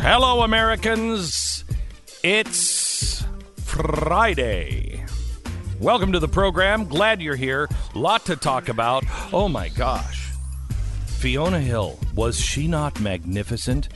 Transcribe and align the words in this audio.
Hello, 0.00 0.42
Americans. 0.42 1.64
It's 2.22 3.24
Friday. 3.62 5.04
Welcome 5.80 6.12
to 6.12 6.20
the 6.20 6.28
program. 6.28 6.84
Glad 6.84 7.20
you're 7.20 7.36
here. 7.36 7.68
Lot 7.94 8.24
to 8.26 8.36
talk 8.36 8.68
about. 8.68 9.04
Oh 9.32 9.48
my 9.48 9.68
gosh. 9.68 10.30
Fiona 11.06 11.60
Hill, 11.60 11.98
was 12.14 12.38
she 12.40 12.68
not 12.68 13.00
magnificent? 13.00 13.88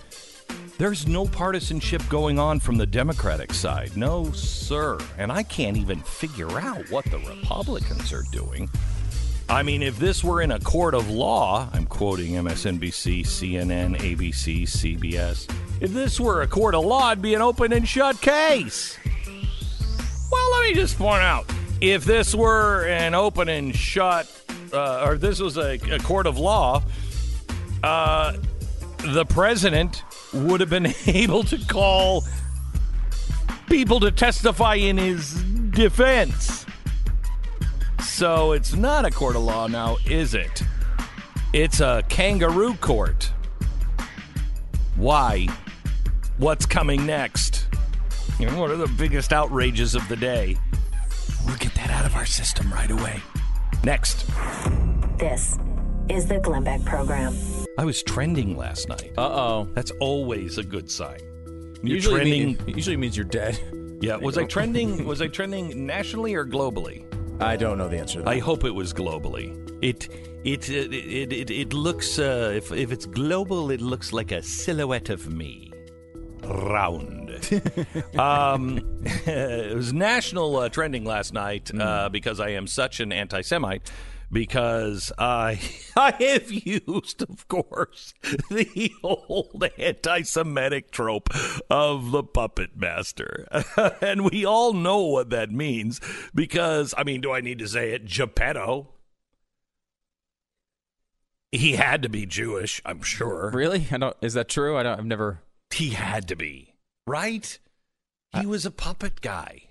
There's 0.79 1.07
no 1.07 1.27
partisanship 1.27 2.03
going 2.09 2.39
on 2.39 2.61
from 2.61 2.77
the 2.77 2.87
Democratic 2.87 3.53
side. 3.53 3.97
No, 3.97 4.31
sir. 4.33 4.99
And 5.19 5.33
I 5.33 5.43
can't 5.43 5.77
even 5.77 6.01
figure 6.01 6.59
out 6.59 6.91
what 6.91 7.05
the 7.07 7.19
Republicans 7.19 8.13
are 8.13 8.25
doing. 8.33 8.71
I 9.51 9.63
mean, 9.63 9.83
if 9.83 9.99
this 9.99 10.23
were 10.23 10.43
in 10.43 10.53
a 10.53 10.61
court 10.61 10.95
of 10.95 11.09
law, 11.09 11.71
I'm 11.73 11.87
quoting 11.87 12.33
MSNBC, 12.33 13.23
CNN, 13.23 13.97
ABC, 13.97 14.65
CBS. 14.65 15.51
If 15.81 15.93
this 15.93 16.21
were 16.21 16.43
a 16.43 16.47
court 16.47 16.75
of 16.75 16.85
law, 16.85 17.13
it'd 17.13 17.23
be 17.23 17.33
an 17.33 17.41
open 17.41 17.73
and 17.73 17.89
shut 17.89 18.21
case. 18.21 18.99
Well, 20.31 20.51
let 20.53 20.69
me 20.69 20.75
just 20.75 20.99
point 20.99 21.23
out 21.23 21.51
if 21.81 22.05
this 22.05 22.35
were 22.35 22.87
an 22.89 23.15
open 23.15 23.49
and 23.49 23.75
shut, 23.75 24.31
uh, 24.73 25.07
or 25.07 25.17
this 25.17 25.41
was 25.41 25.57
a, 25.57 25.79
a 25.91 25.99
court 25.99 26.27
of 26.27 26.39
law, 26.39 26.83
uh, 27.83 28.35
the 28.99 29.25
president 29.25 30.03
would 30.35 30.61
have 30.61 30.71
been 30.71 30.93
able 31.07 31.43
to 31.45 31.57
call 31.67 32.23
people 33.67 33.99
to 34.01 34.11
testify 34.11 34.75
in 34.75 34.99
his 34.99 35.43
defense. 35.71 36.67
So 38.19 38.51
it's 38.51 38.75
not 38.75 39.05
a 39.07 39.13
court 39.13 39.37
of 39.37 39.43
law 39.43 39.69
now, 39.69 39.97
is 40.05 40.35
it? 40.35 40.65
It's 41.53 41.79
a 41.79 42.03
kangaroo 42.09 42.75
court. 42.75 43.31
Why? 44.97 45.47
What's 46.39 46.67
coming 46.67 47.07
next? 47.07 47.69
You 48.41 48.47
know, 48.47 48.61
what 48.61 48.73
are 48.73 48.77
the 48.77 48.89
biggest 48.99 49.33
outrages 49.33 49.95
of 49.95 50.09
the 50.09 50.17
day? 50.17 50.57
We'll 51.47 51.59
get 51.59 51.73
that 51.77 51.91
out 51.91 52.07
of 52.07 52.17
our 52.17 52.27
system 52.27 52.73
right 52.73 52.91
away. 52.91 53.23
Next. 53.85 54.27
This 55.19 55.57
is 56.09 56.27
the 56.27 56.41
Glenn 56.43 56.65
Beck 56.65 56.85
Program. 56.85 57.37
I 57.79 57.85
was 57.85 58.03
trending 58.03 58.57
last 58.57 58.89
night. 58.89 59.13
Uh 59.17 59.29
oh. 59.31 59.69
That's 59.75 59.93
always 60.01 60.59
a 60.59 60.65
good 60.65 60.91
sign. 60.91 61.21
You're 61.85 61.95
Usually, 61.95 62.17
trending. 62.17 62.57
mean, 62.67 62.75
usually 62.77 62.97
means 62.97 63.17
you're 63.17 63.27
dead. 63.27 63.61
yeah, 64.03 64.17
was 64.21 64.37
I 64.37 64.43
trending? 64.43 65.05
Was 65.05 65.23
I 65.23 65.29
trending 65.29 65.87
nationally 65.87 66.35
or 66.35 66.45
globally? 66.45 67.08
I 67.41 67.57
don't 67.57 67.79
know 67.79 67.89
the 67.89 67.99
answer 67.99 68.19
to 68.19 68.25
that. 68.25 68.31
I 68.31 68.39
hope 68.39 68.65
it 68.65 68.75
was 68.75 68.93
globally. 68.93 69.55
It 69.81 70.09
it 70.45 70.69
it 70.69 70.93
it, 70.93 71.33
it, 71.33 71.51
it 71.51 71.73
looks 71.73 72.19
uh, 72.19 72.53
if 72.55 72.73
if 72.73 72.91
it's 72.91 73.07
global, 73.07 73.71
it 73.71 73.81
looks 73.81 74.13
like 74.13 74.33
a 74.33 74.43
silhouette 74.43 75.09
of 75.09 75.33
me, 75.33 75.73
round. 76.45 77.31
um, 78.19 78.81
it 79.05 79.77
was 79.77 79.93
national 79.93 80.57
uh, 80.57 80.69
trending 80.69 81.05
last 81.05 81.33
night 81.33 81.71
uh, 81.79 82.09
because 82.09 82.41
I 82.41 82.51
am 82.51 82.67
such 82.67 83.01
an 83.01 83.13
anti-Semite. 83.13 83.91
Because 84.31 85.11
I 85.19 85.59
I 85.97 86.13
have 86.21 86.51
used, 86.53 87.23
of 87.23 87.49
course, 87.49 88.13
the 88.51 88.93
old 89.03 89.65
anti-Semitic 89.79 90.91
trope 90.91 91.31
of 91.71 92.11
the 92.11 92.23
puppet 92.23 92.77
master, 92.77 93.47
and 94.03 94.31
we 94.31 94.45
all 94.45 94.73
know 94.75 95.01
what 95.01 95.31
that 95.31 95.51
means. 95.51 96.01
Because 96.35 96.95
I 96.97 97.05
mean, 97.05 97.21
do 97.21 97.33
I 97.33 97.41
need 97.41 97.59
to 97.61 97.69
say 97.69 97.93
it? 97.93 98.05
Geppetto. 98.05 98.89
He 101.51 101.77
had 101.77 102.03
to 102.03 102.11
be 102.11 102.27
Jewish, 102.27 102.83
I'm 102.85 103.01
sure. 103.01 103.51
really? 103.55 103.87
I 103.91 103.97
don't. 103.97 104.17
Is 104.21 104.35
that 104.35 104.49
true? 104.51 104.77
I 104.77 104.83
don't. 104.83 104.99
I've 104.99 105.07
never. 105.07 105.41
He 105.71 105.91
had 105.91 106.29
to 106.29 106.37
be, 106.37 106.75
right? 107.07 107.59
He 108.39 108.45
was 108.45 108.67
a 108.67 108.71
puppet 108.71 109.23
guy. 109.23 109.63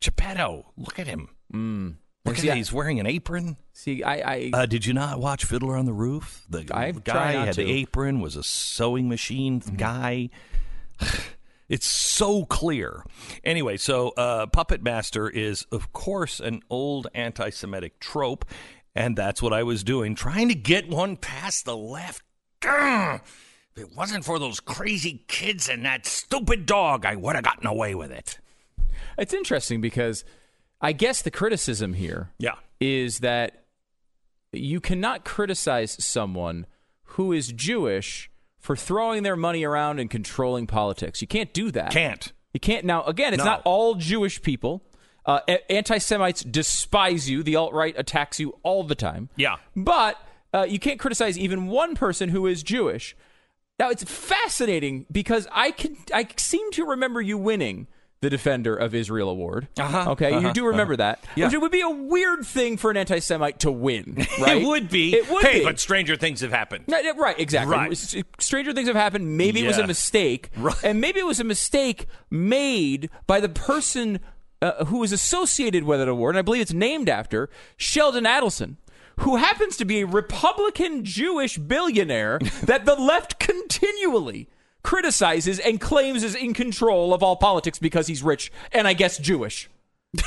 Geppetto, 0.00 0.66
look 0.76 0.98
at 0.98 1.06
him. 1.06 1.30
Mm. 1.52 1.94
Look 2.24 2.36
See, 2.36 2.48
at 2.48 2.54
I- 2.54 2.56
He's 2.56 2.72
wearing 2.72 3.00
an 3.00 3.06
apron. 3.06 3.56
See, 3.72 4.02
I. 4.02 4.14
I 4.34 4.50
Uh, 4.52 4.66
did 4.66 4.86
you 4.86 4.94
not 4.94 5.20
watch 5.20 5.44
Fiddler 5.44 5.76
on 5.76 5.84
the 5.84 5.92
Roof? 5.92 6.44
The 6.48 6.64
I 6.72 6.92
guy 6.92 7.32
had 7.32 7.48
the 7.48 7.52
to. 7.52 7.60
Mm-hmm. 7.62 7.70
apron, 7.70 8.20
was 8.20 8.36
a 8.36 8.42
sewing 8.42 9.08
machine 9.08 9.58
guy. 9.76 10.30
It's 11.66 11.86
so 11.86 12.44
clear. 12.44 13.04
Anyway, 13.42 13.78
so 13.78 14.10
uh, 14.18 14.44
Puppet 14.46 14.82
Master 14.82 15.30
is, 15.30 15.66
of 15.72 15.94
course, 15.94 16.38
an 16.38 16.60
old 16.68 17.06
anti 17.14 17.48
Semitic 17.48 17.98
trope, 18.00 18.44
and 18.94 19.16
that's 19.16 19.40
what 19.40 19.54
I 19.54 19.62
was 19.62 19.82
doing, 19.82 20.14
trying 20.14 20.48
to 20.48 20.54
get 20.54 20.90
one 20.90 21.16
past 21.16 21.64
the 21.64 21.74
left. 21.76 22.22
Grr! 22.60 23.22
If 23.74 23.82
it 23.82 23.96
wasn't 23.96 24.26
for 24.26 24.38
those 24.38 24.60
crazy 24.60 25.24
kids 25.26 25.66
and 25.70 25.86
that 25.86 26.04
stupid 26.04 26.66
dog, 26.66 27.06
I 27.06 27.16
would 27.16 27.34
have 27.34 27.44
gotten 27.44 27.66
away 27.66 27.94
with 27.94 28.12
it. 28.12 28.38
it's 29.16 29.32
interesting 29.32 29.80
because 29.80 30.22
I 30.84 30.92
guess 30.92 31.22
the 31.22 31.30
criticism 31.30 31.94
here 31.94 32.30
Yeah. 32.38 32.54
is 32.80 33.18
that 33.20 33.64
you 34.52 34.80
cannot 34.80 35.24
criticize 35.24 35.92
someone 36.04 36.66
who 37.02 37.32
is 37.32 37.52
Jewish 37.52 38.30
for 38.58 38.76
throwing 38.76 39.22
their 39.22 39.36
money 39.36 39.64
around 39.64 39.98
and 39.98 40.10
controlling 40.10 40.66
politics. 40.66 41.20
You 41.20 41.26
can't 41.28 41.52
do 41.52 41.70
that. 41.72 41.90
Can't. 41.90 42.32
You 42.52 42.60
can't. 42.60 42.84
Now, 42.84 43.02
again, 43.04 43.34
it's 43.34 43.44
No. 43.44 43.50
not 43.50 43.62
all 43.64 43.94
Jewish 43.96 44.40
people. 44.42 44.82
Uh, 45.26 45.40
Anti 45.70 45.98
Semites 45.98 46.42
despise 46.42 47.28
you. 47.28 47.42
The 47.42 47.56
alt 47.56 47.72
right 47.72 47.94
attacks 47.96 48.38
you 48.38 48.58
all 48.62 48.84
the 48.84 48.94
time. 48.94 49.30
Yeah. 49.36 49.56
But 49.74 50.18
uh, 50.52 50.66
you 50.68 50.78
can't 50.78 51.00
criticize 51.00 51.38
even 51.38 51.66
one 51.66 51.94
person 51.96 52.28
who 52.28 52.46
is 52.46 52.62
Jewish. 52.62 53.16
Now, 53.78 53.90
it's 53.90 54.04
fascinating 54.04 55.06
because 55.10 55.48
I 55.50 55.72
can 55.72 55.96
I 56.12 56.28
seem 56.36 56.70
to 56.72 56.84
remember 56.84 57.20
you 57.20 57.36
winning 57.38 57.88
the 58.24 58.30
Defender 58.30 58.74
of 58.74 58.94
Israel 58.94 59.28
award. 59.28 59.68
Uh-huh, 59.78 60.10
Okay, 60.12 60.30
you 60.30 60.36
uh-huh, 60.38 60.52
do 60.52 60.66
remember 60.66 60.96
that. 60.96 61.22
Yeah. 61.36 61.46
Which 61.46 61.54
it 61.54 61.60
would 61.60 61.70
be 61.70 61.82
a 61.82 61.88
weird 61.90 62.44
thing 62.44 62.76
for 62.76 62.90
an 62.90 62.96
anti 62.96 63.20
Semite 63.20 63.60
to 63.60 63.70
win, 63.70 64.26
right? 64.40 64.60
It 64.60 64.66
would 64.66 64.88
be. 64.90 65.14
It 65.14 65.30
would 65.30 65.44
hey, 65.44 65.60
be. 65.60 65.64
but 65.64 65.78
stranger 65.78 66.16
things 66.16 66.40
have 66.40 66.50
happened. 66.50 66.84
No, 66.88 67.00
Right, 67.16 67.38
exactly. 67.38 67.76
Right. 67.76 68.24
Stranger 68.38 68.72
things 68.72 68.88
have 68.88 68.96
happened. 68.96 69.36
Maybe 69.36 69.62
it 69.64 69.66
was 69.68 69.78
a 69.78 69.86
mistake, 69.86 70.50
Right. 70.56 70.74
and 70.82 71.00
maybe 71.00 71.20
it 71.20 71.26
was 71.26 71.38
a 71.38 71.44
mistake 71.44 72.06
made 72.30 73.10
by 73.26 73.38
the 73.40 73.48
person 73.48 74.18
uh, 74.62 74.84
who 74.86 75.02
is 75.02 75.12
associated 75.12 75.84
with 75.84 76.00
that 76.00 76.08
award, 76.08 76.34
and 76.34 76.38
I 76.38 76.42
believe 76.42 76.62
it's 76.62 76.72
named 76.72 77.08
after 77.08 77.50
Sheldon 77.76 78.24
Adelson, 78.24 78.76
who 79.20 79.36
happens 79.36 79.76
to 79.76 79.84
be 79.84 80.00
a 80.00 80.06
Republican 80.06 81.04
Jewish 81.04 81.58
billionaire 81.58 82.38
that 82.64 82.84
the 82.86 82.94
left 82.96 83.38
continually 83.38 84.48
criticizes 84.84 85.58
and 85.58 85.80
claims 85.80 86.22
is 86.22 86.36
in 86.36 86.54
control 86.54 87.12
of 87.12 87.22
all 87.24 87.34
politics 87.34 87.80
because 87.80 88.06
he's 88.06 88.22
rich 88.22 88.52
and 88.70 88.86
I 88.86 88.92
guess 88.92 89.18
Jewish. 89.18 89.68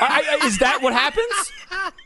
I, 0.00 0.38
I, 0.42 0.46
is 0.46 0.58
that 0.58 0.82
what 0.82 0.92
happens? 0.92 1.52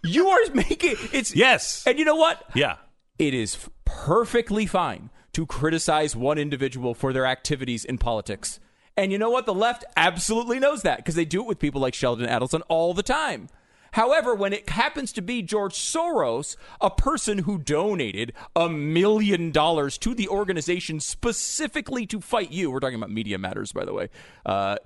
You 0.04 0.28
are 0.28 0.40
making 0.52 0.96
it's 1.12 1.34
Yes. 1.34 1.82
and 1.86 1.98
you 1.98 2.04
know 2.04 2.16
what? 2.16 2.44
Yeah. 2.54 2.76
it 3.18 3.32
is 3.32 3.56
perfectly 3.86 4.66
fine 4.66 5.08
to 5.32 5.46
criticize 5.46 6.14
one 6.14 6.36
individual 6.38 6.92
for 6.94 7.12
their 7.12 7.24
activities 7.26 7.84
in 7.84 7.96
politics. 7.98 8.60
And 8.98 9.12
you 9.12 9.18
know 9.18 9.30
what? 9.30 9.46
The 9.46 9.54
left 9.54 9.84
absolutely 9.96 10.58
knows 10.58 10.82
that 10.82 10.98
because 10.98 11.14
they 11.14 11.24
do 11.24 11.40
it 11.42 11.46
with 11.46 11.58
people 11.58 11.80
like 11.80 11.94
Sheldon 11.94 12.26
Adelson 12.28 12.62
all 12.68 12.94
the 12.94 13.02
time. 13.02 13.48
However, 13.96 14.34
when 14.34 14.52
it 14.52 14.68
happens 14.68 15.10
to 15.12 15.22
be 15.22 15.40
George 15.40 15.72
Soros, 15.72 16.56
a 16.82 16.90
person 16.90 17.38
who 17.38 17.56
donated 17.56 18.34
a 18.54 18.68
million 18.68 19.52
dollars 19.52 19.96
to 19.96 20.14
the 20.14 20.28
organization 20.28 21.00
specifically 21.00 22.06
to 22.08 22.20
fight 22.20 22.52
you, 22.52 22.70
we're 22.70 22.80
talking 22.80 22.96
about 22.96 23.10
Media 23.10 23.38
Matters, 23.38 23.72
by 23.72 23.86
the 23.86 23.94
way, 23.94 24.10
uh, 24.44 24.76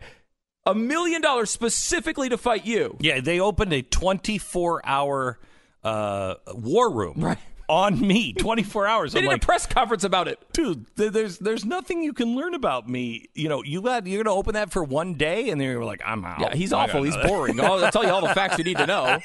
a 0.64 0.76
million 0.76 1.20
dollars 1.22 1.50
specifically 1.50 2.28
to 2.28 2.38
fight 2.38 2.64
you. 2.64 2.96
Yeah, 3.00 3.20
they 3.20 3.40
opened 3.40 3.72
a 3.72 3.82
24 3.82 4.82
hour 4.86 5.40
uh, 5.82 6.34
war 6.54 6.92
room 6.92 7.14
Right. 7.16 7.38
On 7.70 8.00
me. 8.04 8.32
24 8.32 8.86
hours. 8.88 9.12
They 9.12 9.20
I'm 9.20 9.24
did 9.24 9.28
like, 9.28 9.42
a 9.42 9.46
press 9.46 9.64
conference 9.66 10.04
about 10.04 10.26
it. 10.28 10.38
dude, 10.52 10.84
th- 10.96 11.12
there's 11.12 11.38
there's 11.38 11.64
nothing 11.64 12.02
you 12.02 12.12
can 12.12 12.34
learn 12.34 12.54
about 12.54 12.88
me. 12.88 13.28
You 13.34 13.48
know, 13.48 13.62
you 13.62 13.80
got 13.80 14.06
you're 14.06 14.22
gonna 14.24 14.36
open 14.36 14.54
that 14.54 14.72
for 14.72 14.82
one 14.82 15.14
day, 15.14 15.50
and 15.50 15.60
then 15.60 15.68
you're 15.68 15.84
like, 15.84 16.02
I'm 16.04 16.24
out. 16.24 16.40
Yeah, 16.40 16.54
he's 16.54 16.72
I 16.72 16.84
awful. 16.84 17.04
He's 17.04 17.16
boring. 17.16 17.60
I'll, 17.60 17.84
I'll 17.84 17.92
tell 17.92 18.04
you 18.04 18.10
all 18.10 18.20
the 18.26 18.34
facts 18.34 18.58
you 18.58 18.64
need 18.64 18.78
to 18.78 18.86
know. 18.86 19.18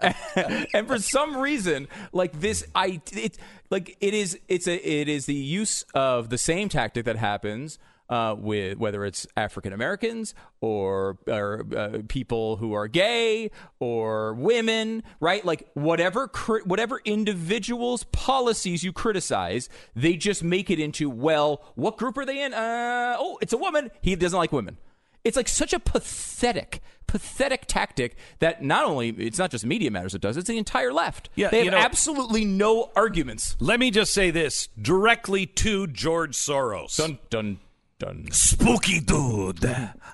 and 0.74 0.86
for 0.88 0.98
some 0.98 1.36
reason, 1.36 1.88
like 2.12 2.40
this, 2.40 2.64
I 2.74 3.00
it 3.12 3.38
like 3.70 3.96
it 4.00 4.14
is. 4.14 4.38
It's 4.48 4.66
a 4.66 4.74
it 4.76 5.08
is 5.08 5.26
the 5.26 5.34
use 5.34 5.84
of 5.94 6.30
the 6.30 6.38
same 6.38 6.68
tactic 6.68 7.04
that 7.04 7.16
happens. 7.16 7.78
Uh, 8.12 8.34
with 8.34 8.76
whether 8.76 9.06
it's 9.06 9.26
African 9.38 9.72
Americans 9.72 10.34
or, 10.60 11.16
or 11.26 11.64
uh, 11.74 11.98
people 12.08 12.56
who 12.56 12.74
are 12.74 12.86
gay 12.86 13.50
or 13.80 14.34
women, 14.34 15.02
right? 15.18 15.42
Like 15.42 15.66
whatever 15.72 16.28
cri- 16.28 16.60
whatever 16.66 17.00
individuals' 17.06 18.04
policies 18.12 18.84
you 18.84 18.92
criticize, 18.92 19.70
they 19.96 20.16
just 20.16 20.44
make 20.44 20.68
it 20.68 20.78
into 20.78 21.08
well, 21.08 21.64
what 21.74 21.96
group 21.96 22.18
are 22.18 22.26
they 22.26 22.42
in? 22.42 22.52
Uh, 22.52 23.16
oh, 23.18 23.38
it's 23.40 23.54
a 23.54 23.56
woman. 23.56 23.90
He 24.02 24.14
doesn't 24.14 24.38
like 24.38 24.52
women. 24.52 24.76
It's 25.24 25.38
like 25.38 25.48
such 25.48 25.72
a 25.72 25.78
pathetic, 25.78 26.82
pathetic 27.06 27.64
tactic 27.66 28.16
that 28.40 28.62
not 28.62 28.84
only 28.84 29.08
it's 29.08 29.38
not 29.38 29.50
just 29.50 29.64
Media 29.64 29.90
Matters 29.90 30.14
it 30.14 30.20
does, 30.20 30.36
it's 30.36 30.48
the 30.48 30.58
entire 30.58 30.92
left. 30.92 31.30
Yeah, 31.34 31.48
they 31.48 31.58
have 31.58 31.64
you 31.64 31.70
know- 31.70 31.78
absolutely 31.78 32.44
no 32.44 32.90
arguments. 32.94 33.56
Let 33.58 33.80
me 33.80 33.90
just 33.90 34.12
say 34.12 34.30
this 34.30 34.68
directly 34.78 35.46
to 35.46 35.86
George 35.86 36.36
Soros. 36.36 36.98
Dun 36.98 37.18
dun 37.30 37.58
dun. 38.02 38.26
Spooky 38.32 38.98
dude, 39.00 39.64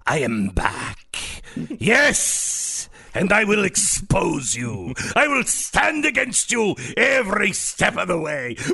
I 0.07 0.19
am 0.19 0.49
back. 0.49 1.17
Yes, 1.79 2.91
and 3.15 3.33
I 3.33 3.45
will 3.45 3.65
expose 3.65 4.55
you. 4.55 4.95
I 5.17 5.27
will 5.27 5.45
stand 5.45 6.05
against 6.05 6.53
you 6.53 6.77
every 6.97 7.53
step 7.53 7.97
of 7.97 8.09
the 8.09 8.19
way. 8.19 8.57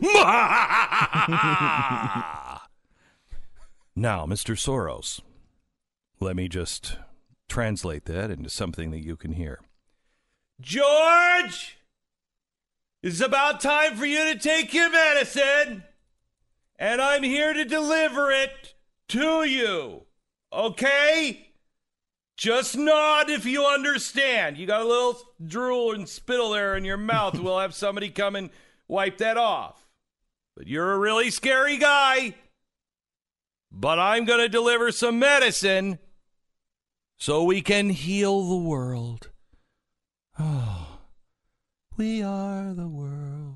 now, 3.95 4.27
Mr. 4.27 4.57
Soros, 4.57 5.21
let 6.19 6.35
me 6.35 6.49
just 6.49 6.99
translate 7.49 8.07
that 8.07 8.33
into 8.33 8.51
something 8.51 8.91
that 8.91 9.05
you 9.05 9.17
can 9.17 9.33
hear. 9.33 9.61
George, 10.61 11.79
it's 13.01 13.21
about 13.21 13.61
time 13.61 13.95
for 13.95 14.07
you 14.07 14.33
to 14.33 14.39
take 14.39 14.75
your 14.75 14.91
medicine 14.91 15.85
and 16.79 17.01
I'm 17.01 17.23
here 17.23 17.53
to 17.53 17.65
deliver 17.65 18.31
it 18.31 18.74
to 19.09 19.45
you. 19.45 20.03
Okay? 20.53 21.49
Just 22.37 22.77
nod 22.77 23.31
if 23.31 23.45
you 23.47 23.65
understand. 23.65 24.59
You 24.59 24.67
got 24.67 24.83
a 24.83 24.89
little 24.89 25.19
drool 25.45 25.93
and 25.93 26.09
spittle 26.09 26.51
there 26.51 26.77
in 26.77 26.85
your 26.85 26.97
mouth. 26.97 27.39
we'll 27.39 27.59
have 27.59 27.75
somebody 27.75 28.11
come 28.11 28.35
and 28.37 28.51
wipe 28.89 29.19
that 29.19 29.37
off. 29.37 29.87
But 30.57 30.67
you're 30.67 30.93
a 30.93 30.99
really 30.99 31.31
scary 31.31 31.77
guy. 31.77 32.35
But 33.71 33.99
I'm 33.99 34.25
going 34.25 34.41
to 34.41 34.49
deliver 34.49 34.93
some 34.93 35.19
medicine 35.19 35.99
so 37.17 37.43
we 37.43 37.61
can 37.61 37.91
heal 37.91 38.49
the 38.49 38.57
world. 38.57 39.31
Oh, 40.39 40.99
we 41.97 42.23
are 42.23 42.73
the 42.75 42.89
world. 42.89 43.55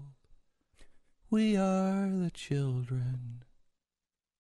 We 1.31 1.57
are 1.57 2.09
the 2.09 2.31
children. 2.33 3.28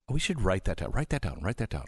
Oh, 0.08 0.14
we 0.14 0.20
should 0.20 0.42
write 0.42 0.64
that 0.64 0.78
down. 0.78 0.92
Write 0.92 1.10
that 1.10 1.22
down. 1.22 1.40
Write 1.42 1.58
that 1.58 1.70
down. 1.70 1.86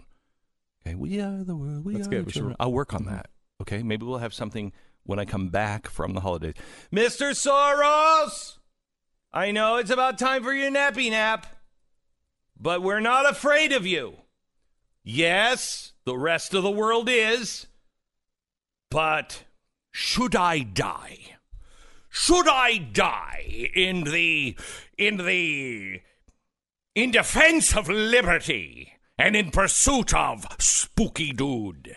Okay, 0.86 0.94
we 0.94 1.20
are 1.20 1.44
the 1.44 1.56
world. 1.56 1.84
We 1.84 1.94
That's 1.94 2.06
are 2.06 2.10
good. 2.10 2.20
the 2.20 2.26
We 2.26 2.32
should- 2.32 2.56
I'll 2.60 2.72
work 2.72 2.94
on 2.94 3.02
mm-hmm. 3.02 3.14
that. 3.14 3.30
Okay, 3.60 3.82
maybe 3.82 4.06
we'll 4.06 4.18
have 4.18 4.34
something 4.34 4.72
when 5.04 5.18
I 5.18 5.24
come 5.24 5.48
back 5.48 5.86
from 5.88 6.14
the 6.14 6.20
holidays. 6.20 6.54
Mr. 6.92 7.30
Soros, 7.32 8.58
I 9.32 9.50
know 9.50 9.76
it's 9.76 9.90
about 9.90 10.18
time 10.18 10.42
for 10.42 10.52
your 10.52 10.70
nappy 10.70 11.10
nap, 11.10 11.46
but 12.58 12.82
we're 12.82 13.00
not 13.00 13.28
afraid 13.28 13.72
of 13.72 13.86
you. 13.86 14.16
Yes, 15.02 15.92
the 16.04 16.16
rest 16.16 16.54
of 16.54 16.62
the 16.62 16.70
world 16.70 17.08
is, 17.10 17.66
but 18.90 19.44
should 19.92 20.36
I 20.36 20.60
die? 20.60 21.18
Should 22.08 22.48
I 22.48 22.76
die 22.78 23.70
in 23.74 24.04
the 24.04 24.56
in 24.98 25.16
the 25.16 26.00
in 26.94 27.10
defense 27.10 27.76
of 27.76 27.88
liberty 27.88 28.94
and 29.18 29.36
in 29.36 29.50
pursuit 29.50 30.14
of 30.14 30.46
spooky 30.58 31.32
dude? 31.32 31.96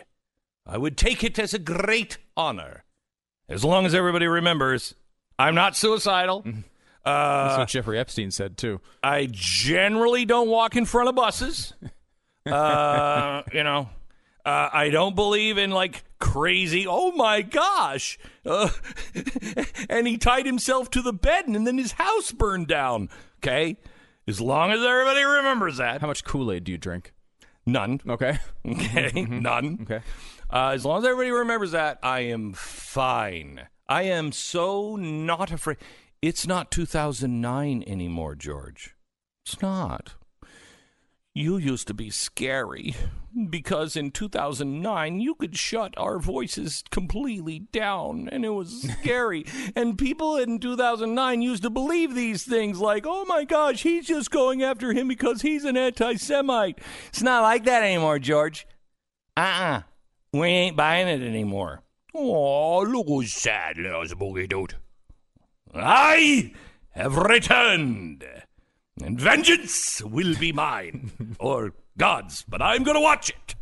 I 0.66 0.78
would 0.78 0.98
take 0.98 1.24
it 1.24 1.38
as 1.40 1.54
a 1.54 1.60
great 1.60 2.18
honor, 2.38 2.84
as 3.50 3.64
long 3.66 3.86
as 3.86 3.94
everybody 3.94 4.28
remembers 4.28 4.96
I'm 5.38 5.56
not 5.56 5.76
suicidal. 5.76 6.44
Uh, 7.06 7.48
That's 7.48 7.58
what 7.58 7.68
Jeffrey 7.70 8.00
Epstein 8.00 8.32
said 8.32 8.58
too. 8.58 8.80
I 9.02 9.28
generally 9.30 10.24
don't 10.26 10.48
walk 10.48 10.76
in 10.76 10.86
front 10.86 11.10
of 11.10 11.16
buses. 11.16 11.74
Uh, 12.46 13.42
you 13.54 13.64
know, 13.64 13.88
uh, 14.46 14.70
I 14.74 14.90
don't 14.90 15.16
believe 15.16 15.58
in 15.58 15.72
like 15.72 16.04
crazy. 16.20 16.86
Oh 16.86 17.14
my 17.14 17.42
gosh! 17.42 18.20
Uh, 18.46 18.68
and 19.90 20.06
he 20.06 20.18
tied 20.18 20.46
himself 20.46 20.92
to 20.92 21.02
the 21.02 21.14
bed, 21.14 21.48
and 21.48 21.66
then 21.66 21.78
his 21.78 21.94
house 21.94 22.34
burned 22.34 22.68
down. 22.68 23.08
Okay, 23.38 23.78
as 24.28 24.40
long 24.42 24.72
as 24.72 24.82
everybody 24.82 25.24
remembers 25.24 25.78
that. 25.78 26.02
How 26.02 26.08
much 26.08 26.24
Kool 26.24 26.52
Aid 26.52 26.64
do 26.66 26.72
you 26.72 26.78
drink? 26.78 27.14
None. 27.66 28.02
Okay. 28.08 28.40
Okay, 28.66 29.26
none. 29.30 29.80
Okay. 29.82 30.00
Uh, 30.50 30.70
as 30.74 30.86
long 30.86 31.00
as 31.00 31.04
everybody 31.04 31.32
remembers 31.32 31.72
that, 31.72 32.00
I 32.02 32.22
am 32.22 32.54
fine. 32.54 33.68
I 33.90 34.04
am 34.04 34.32
so 34.32 34.96
not 34.96 35.52
afraid. 35.52 35.78
It's 36.22 36.48
not 36.48 36.72
2009 36.72 37.84
anymore, 37.86 38.36
George. 38.36 38.96
It's 39.46 39.62
not. 39.62 40.14
You 41.36 41.58
used 41.58 41.88
to 41.88 41.96
be 41.96 42.12
scary 42.12 42.94
because 43.50 43.96
in 43.96 44.12
2009 44.12 45.20
you 45.20 45.34
could 45.34 45.58
shut 45.58 45.96
our 45.98 46.20
voices 46.20 46.84
completely 46.92 47.58
down 47.72 48.30
and 48.32 48.46
it 48.46 48.50
was 48.50 48.88
scary. 49.02 49.44
and 49.76 49.98
people 49.98 50.38
in 50.38 50.60
2009 50.60 51.42
used 51.42 51.64
to 51.64 51.72
believe 51.72 52.14
these 52.14 52.44
things 52.44 52.80
like, 52.80 53.06
oh 53.08 53.26
my 53.26 53.46
gosh, 53.46 53.82
he's 53.82 54.06
just 54.06 54.30
going 54.30 54.62
after 54.62 54.94
him 54.94 55.08
because 55.08 55.42
he's 55.42 55.64
an 55.66 55.76
anti 55.76 56.16
Semite. 56.16 56.78
It's 57.10 57.24
not 57.24 57.42
like 57.42 57.64
that 57.66 57.82
anymore, 57.82 58.20
George. 58.20 58.68
Uh 59.36 59.40
uh 59.42 59.82
We 60.34 60.48
ain't 60.48 60.78
buying 60.78 61.08
it 61.08 61.26
anymore. 61.26 61.82
Oh, 62.14 62.82
look 62.82 63.08
who's 63.08 63.34
sad, 63.34 63.78
little 63.78 64.06
spooky 64.06 64.46
dude. 64.46 64.76
I 65.74 66.54
have 66.92 67.18
returned, 67.18 68.24
and 69.02 69.20
vengeance 69.20 70.02
will 70.04 70.36
be 70.38 70.52
mine, 70.52 71.12
or 71.40 71.74
God's, 71.98 72.44
but 72.48 72.62
I'm 72.62 72.84
going 72.84 72.96
to 72.96 73.02
watch 73.02 73.30
it 73.30 73.56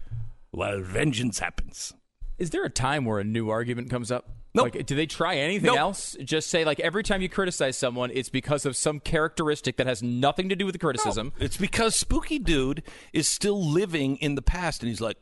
while 0.52 0.82
vengeance 0.82 1.40
happens. 1.40 1.94
Is 2.38 2.50
there 2.50 2.64
a 2.64 2.70
time 2.70 3.06
where 3.06 3.20
a 3.20 3.24
new 3.24 3.50
argument 3.50 3.90
comes 3.90 4.12
up? 4.12 4.30
Nope. 4.54 4.76
Like, 4.76 4.86
do 4.86 4.96
they 4.96 5.06
try 5.06 5.36
anything 5.38 5.68
Nope. 5.68 5.78
else? 5.78 6.18
Just 6.24 6.50
say 6.50 6.66
like 6.66 6.80
every 6.82 7.04
time 7.04 7.22
you 7.22 7.30
criticize 7.30 7.78
someone, 7.78 8.12
it's 8.14 8.28
because 8.28 8.66
of 8.66 8.76
some 8.76 9.00
characteristic 9.00 9.78
that 9.78 9.88
has 9.88 10.04
nothing 10.04 10.50
to 10.50 10.56
do 10.58 10.66
with 10.66 10.74
the 10.74 10.80
criticism. 10.80 11.32
No. 11.40 11.46
It's 11.46 11.56
because 11.56 11.96
Spooky 11.96 12.38
Dude 12.38 12.84
is 13.14 13.30
still 13.30 13.64
living 13.64 14.18
in 14.18 14.36
the 14.36 14.42
past, 14.42 14.82
and 14.82 14.90
he's 14.90 15.00
like, 15.00 15.16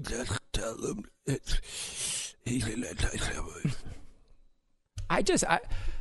just 0.00 0.38
tell 0.52 0.76
him. 0.78 1.04
I 5.10 5.22
just 5.22 5.44
I 5.44 5.60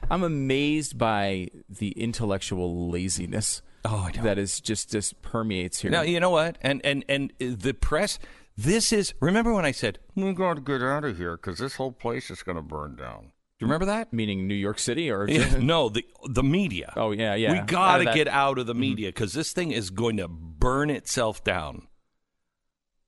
I'm 0.10 0.24
amazed 0.24 0.98
by 0.98 1.50
the 1.69 1.92
intellectual 1.92 2.90
laziness. 2.90 3.62
Oh, 3.84 4.10
that 4.22 4.38
is 4.38 4.60
just 4.60 4.92
just 4.92 5.22
permeates 5.22 5.80
here. 5.80 5.92
Now 5.92 6.02
you 6.02 6.19
know 6.19 6.31
what, 6.31 6.57
and 6.62 6.81
and 6.84 7.06
and 7.07 7.34
the 7.40 7.74
press. 7.74 8.19
This 8.57 8.94
is. 8.94 9.13
Remember 9.19 9.54
when 9.54 9.66
I 9.66 9.72
said 9.72 10.00
we 10.16 10.34
got 10.34 10.56
to 10.56 10.62
get 10.62 10.81
out 10.81 11.04
of 11.04 11.18
here 11.18 11.36
because 11.36 11.60
this 11.60 11.75
whole 11.75 11.92
place 11.92 12.31
is 12.31 12.42
going 12.42 12.56
to 12.56 12.62
burn 12.62 12.96
down. 12.96 13.31
Do 13.57 13.66
you 13.66 13.68
remember 13.68 13.86
that? 13.86 14.12
Meaning 14.12 14.48
New 14.48 14.56
York 14.56 14.80
City 14.80 15.10
or 15.10 15.28
no, 15.60 15.88
the 15.88 16.06
the 16.28 16.44
media. 16.44 16.92
Oh, 16.98 17.12
yeah, 17.12 17.36
yeah. 17.36 17.54
We 17.54 17.60
got 17.60 18.00
to 18.00 18.06
get 18.06 18.28
out 18.28 18.60
of 18.60 18.66
the 18.66 18.74
mm-hmm. 18.74 18.81
media 18.81 19.10
because 19.10 19.31
this 19.31 19.54
thing 19.54 19.72
is 19.72 19.90
going 19.92 20.18
to 20.18 20.28
burn 20.28 20.90
itself 20.90 21.42
down. 21.44 21.88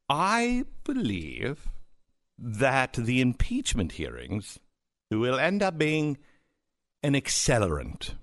I 0.10 0.63
believe 0.86 1.68
that 2.38 2.94
the 2.94 3.20
impeachment 3.20 3.94
hearings 3.94 4.58
will 5.12 5.38
end 5.38 5.62
up 5.62 5.77
being 5.77 6.18
an 7.04 7.13
accelerant. 7.13 8.16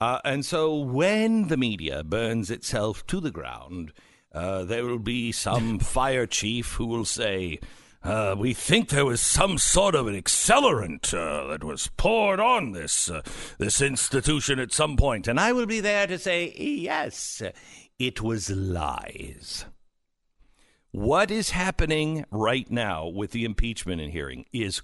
Uh, 0.00 0.18
and 0.24 0.44
so 0.44 0.76
when 0.76 1.48
the 1.48 1.56
media 1.56 2.02
burns 2.02 2.50
itself 2.50 3.06
to 3.06 3.20
the 3.20 3.30
ground, 3.30 3.92
uh, 4.34 4.64
there 4.64 4.84
will 4.84 4.98
be 4.98 5.30
some 5.30 5.78
fire 5.96 6.26
chief 6.26 6.72
who 6.72 6.86
will 6.86 7.04
say, 7.04 7.60
uh, 8.02 8.34
we 8.36 8.52
think 8.52 8.88
there 8.88 9.04
was 9.04 9.20
some 9.20 9.58
sort 9.58 9.94
of 9.94 10.08
an 10.08 10.20
accelerant 10.20 11.14
uh, 11.14 11.46
that 11.48 11.62
was 11.62 11.88
poured 11.96 12.40
on 12.40 12.72
this 12.72 13.08
uh, 13.08 13.22
this 13.58 13.80
institution 13.80 14.58
at 14.58 14.72
some 14.72 14.96
point, 14.96 15.28
and 15.28 15.38
I 15.38 15.52
will 15.52 15.66
be 15.66 15.78
there 15.78 16.08
to 16.08 16.18
say 16.18 16.52
yes, 16.56 17.40
it 18.00 18.20
was 18.20 18.50
lies. 18.50 19.66
What 20.90 21.30
is 21.30 21.50
happening 21.50 22.24
right 22.30 22.68
now 22.70 23.06
with 23.06 23.30
the 23.30 23.44
impeachment 23.44 24.00
and 24.00 24.12
hearing 24.12 24.46
is 24.52 24.82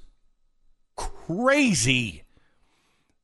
crazy. 0.96 2.22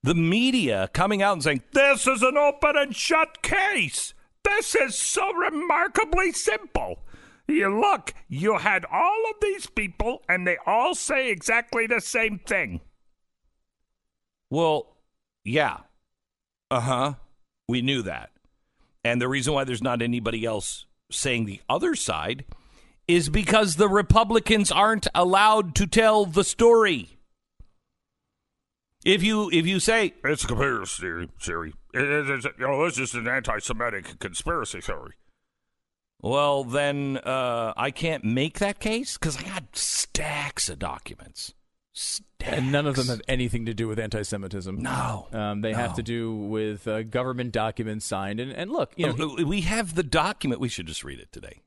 The 0.04 0.14
media 0.14 0.90
coming 0.92 1.22
out 1.22 1.32
and 1.32 1.42
saying, 1.42 1.62
This 1.72 2.06
is 2.06 2.20
an 2.20 2.36
open 2.36 2.76
and 2.76 2.94
shut 2.94 3.40
case. 3.40 4.12
This 4.44 4.74
is 4.74 4.98
so 4.98 5.32
remarkably 5.32 6.30
simple. 6.30 6.98
You 7.48 7.80
look, 7.80 8.12
you 8.28 8.58
had 8.58 8.84
all 8.92 9.22
of 9.30 9.36
these 9.40 9.66
people, 9.66 10.20
and 10.28 10.46
they 10.46 10.58
all 10.66 10.94
say 10.94 11.30
exactly 11.30 11.86
the 11.86 12.02
same 12.02 12.38
thing. 12.38 12.82
Well, 14.50 14.94
yeah. 15.42 15.78
Uh 16.70 16.80
huh. 16.80 17.14
We 17.66 17.80
knew 17.80 18.02
that. 18.02 18.28
And 19.04 19.22
the 19.22 19.28
reason 19.28 19.54
why 19.54 19.64
there's 19.64 19.82
not 19.82 20.02
anybody 20.02 20.44
else 20.44 20.84
saying 21.10 21.46
the 21.46 21.62
other 21.66 21.94
side 21.94 22.44
is 23.08 23.30
because 23.30 23.76
the 23.76 23.88
Republicans 23.88 24.70
aren't 24.70 25.06
allowed 25.14 25.74
to 25.76 25.86
tell 25.86 26.26
the 26.26 26.44
story. 26.44 27.13
If 29.04 29.22
you 29.22 29.50
if 29.52 29.66
you 29.66 29.80
say 29.80 30.14
it's 30.24 30.44
a 30.44 30.46
conspiracy 30.46 31.02
theory, 31.02 31.28
theory, 31.40 31.74
it- 31.92 32.00
it- 32.02 32.30
it's- 32.30 32.54
you 32.58 32.66
know, 32.66 32.84
it's 32.84 32.96
just 32.96 33.14
an 33.14 33.28
anti-Semitic 33.28 34.18
conspiracy 34.18 34.80
theory. 34.80 35.12
Well, 36.20 36.64
then 36.64 37.18
uh, 37.18 37.74
I 37.76 37.90
can't 37.90 38.24
make 38.24 38.58
that 38.60 38.80
case 38.80 39.18
because 39.18 39.36
I 39.36 39.42
got 39.42 39.76
stacks 39.76 40.68
of 40.70 40.78
documents. 40.78 41.52
Stacks. 41.92 42.52
And 42.56 42.72
none 42.72 42.86
of 42.86 42.96
them 42.96 43.06
have 43.08 43.20
anything 43.28 43.66
to 43.66 43.74
do 43.74 43.86
with 43.86 43.98
anti-Semitism. 43.98 44.82
No. 44.82 45.28
Um, 45.32 45.60
they 45.60 45.74
have 45.74 45.94
to 45.96 46.02
do 46.02 46.34
with 46.34 46.88
uh, 46.88 47.02
government 47.02 47.52
documents 47.52 48.06
signed. 48.06 48.40
And, 48.40 48.50
and 48.52 48.70
look, 48.72 48.92
you 48.96 49.06
know, 49.12 49.36
Uh, 49.38 49.44
we 49.46 49.60
have 49.62 49.94
the 49.94 50.02
document. 50.02 50.60
We 50.60 50.68
should 50.68 50.86
just 50.86 51.04
read 51.04 51.20
it 51.20 51.30
today. 51.30 51.60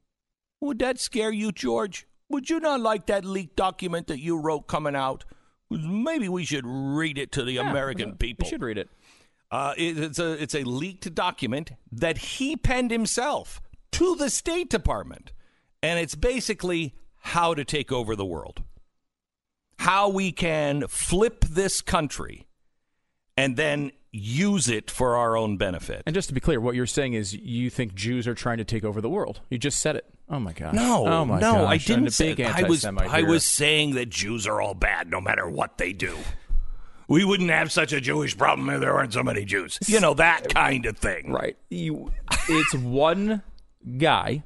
Would 0.59 0.79
that 0.79 0.99
scare 0.99 1.31
you, 1.31 1.51
George? 1.51 2.07
Would 2.29 2.49
you 2.49 2.59
not 2.59 2.81
like 2.81 3.05
that 3.05 3.23
leaked 3.23 3.55
document 3.55 4.07
that 4.07 4.19
you 4.19 4.37
wrote 4.39 4.67
coming 4.67 4.95
out? 4.95 5.23
Maybe 5.69 6.29
we 6.29 6.45
should 6.45 6.65
read 6.65 7.17
it 7.17 7.31
to 7.33 7.43
the 7.43 7.53
yeah, 7.53 7.69
American 7.69 8.15
people. 8.15 8.47
should 8.47 8.61
read 8.61 8.77
it. 8.77 8.89
Uh, 9.51 9.73
it- 9.77 9.97
it's 9.97 10.19
a 10.19 10.31
it's 10.41 10.55
a 10.55 10.63
leaked 10.63 11.13
document 11.13 11.71
that 11.91 12.17
he 12.17 12.55
penned 12.55 12.91
himself 12.91 13.61
to 13.93 14.15
the 14.15 14.29
State 14.29 14.69
Department, 14.69 15.31
and 15.81 15.99
it's 15.99 16.15
basically 16.15 16.95
how 17.21 17.53
to 17.53 17.63
take 17.65 17.91
over 17.91 18.15
the 18.15 18.25
world, 18.25 18.63
how 19.79 20.09
we 20.09 20.31
can 20.31 20.87
flip 20.87 21.43
this 21.45 21.81
country, 21.81 22.47
and 23.35 23.55
then 23.57 23.91
use 24.17 24.67
it 24.69 24.89
for 24.91 25.15
our 25.15 25.37
own 25.37 25.57
benefit. 25.57 26.03
And 26.05 26.13
just 26.13 26.27
to 26.29 26.33
be 26.33 26.39
clear, 26.39 26.59
what 26.59 26.75
you're 26.75 26.85
saying 26.85 27.13
is 27.13 27.33
you 27.33 27.69
think 27.69 27.93
Jews 27.95 28.27
are 28.27 28.35
trying 28.35 28.57
to 28.57 28.65
take 28.65 28.83
over 28.83 29.01
the 29.01 29.09
world. 29.09 29.41
You 29.49 29.57
just 29.57 29.79
said 29.79 29.95
it. 29.95 30.05
Oh 30.29 30.39
my 30.39 30.51
god! 30.53 30.73
No, 30.73 31.07
oh 31.07 31.25
my 31.25 31.39
no, 31.39 31.65
I 31.65 31.77
gosh. 31.77 31.89
I'm 31.89 31.95
didn't 32.03 32.13
say. 32.13 32.35
I 32.43 32.63
was 32.63 32.83
I 32.85 33.21
was 33.23 33.45
saying 33.45 33.95
that 33.95 34.09
Jews 34.09 34.45
are 34.45 34.59
all 34.59 34.73
bad, 34.73 35.09
no 35.09 35.21
matter 35.21 35.47
what 35.49 35.77
they 35.77 35.93
do. 35.93 36.15
We 37.07 37.23
wouldn't 37.23 37.49
have 37.49 37.71
such 37.71 37.93
a 37.93 38.01
Jewish 38.01 38.37
problem 38.37 38.69
if 38.69 38.81
there 38.81 38.93
weren't 38.93 39.13
so 39.13 39.23
many 39.23 39.45
Jews. 39.45 39.79
You 39.87 40.01
know 40.01 40.13
that 40.15 40.53
kind 40.53 40.85
of 40.85 40.97
thing. 40.97 41.31
right. 41.31 41.55
You, 41.69 42.11
it's 42.49 42.75
one 42.75 43.43
guy 43.97 44.43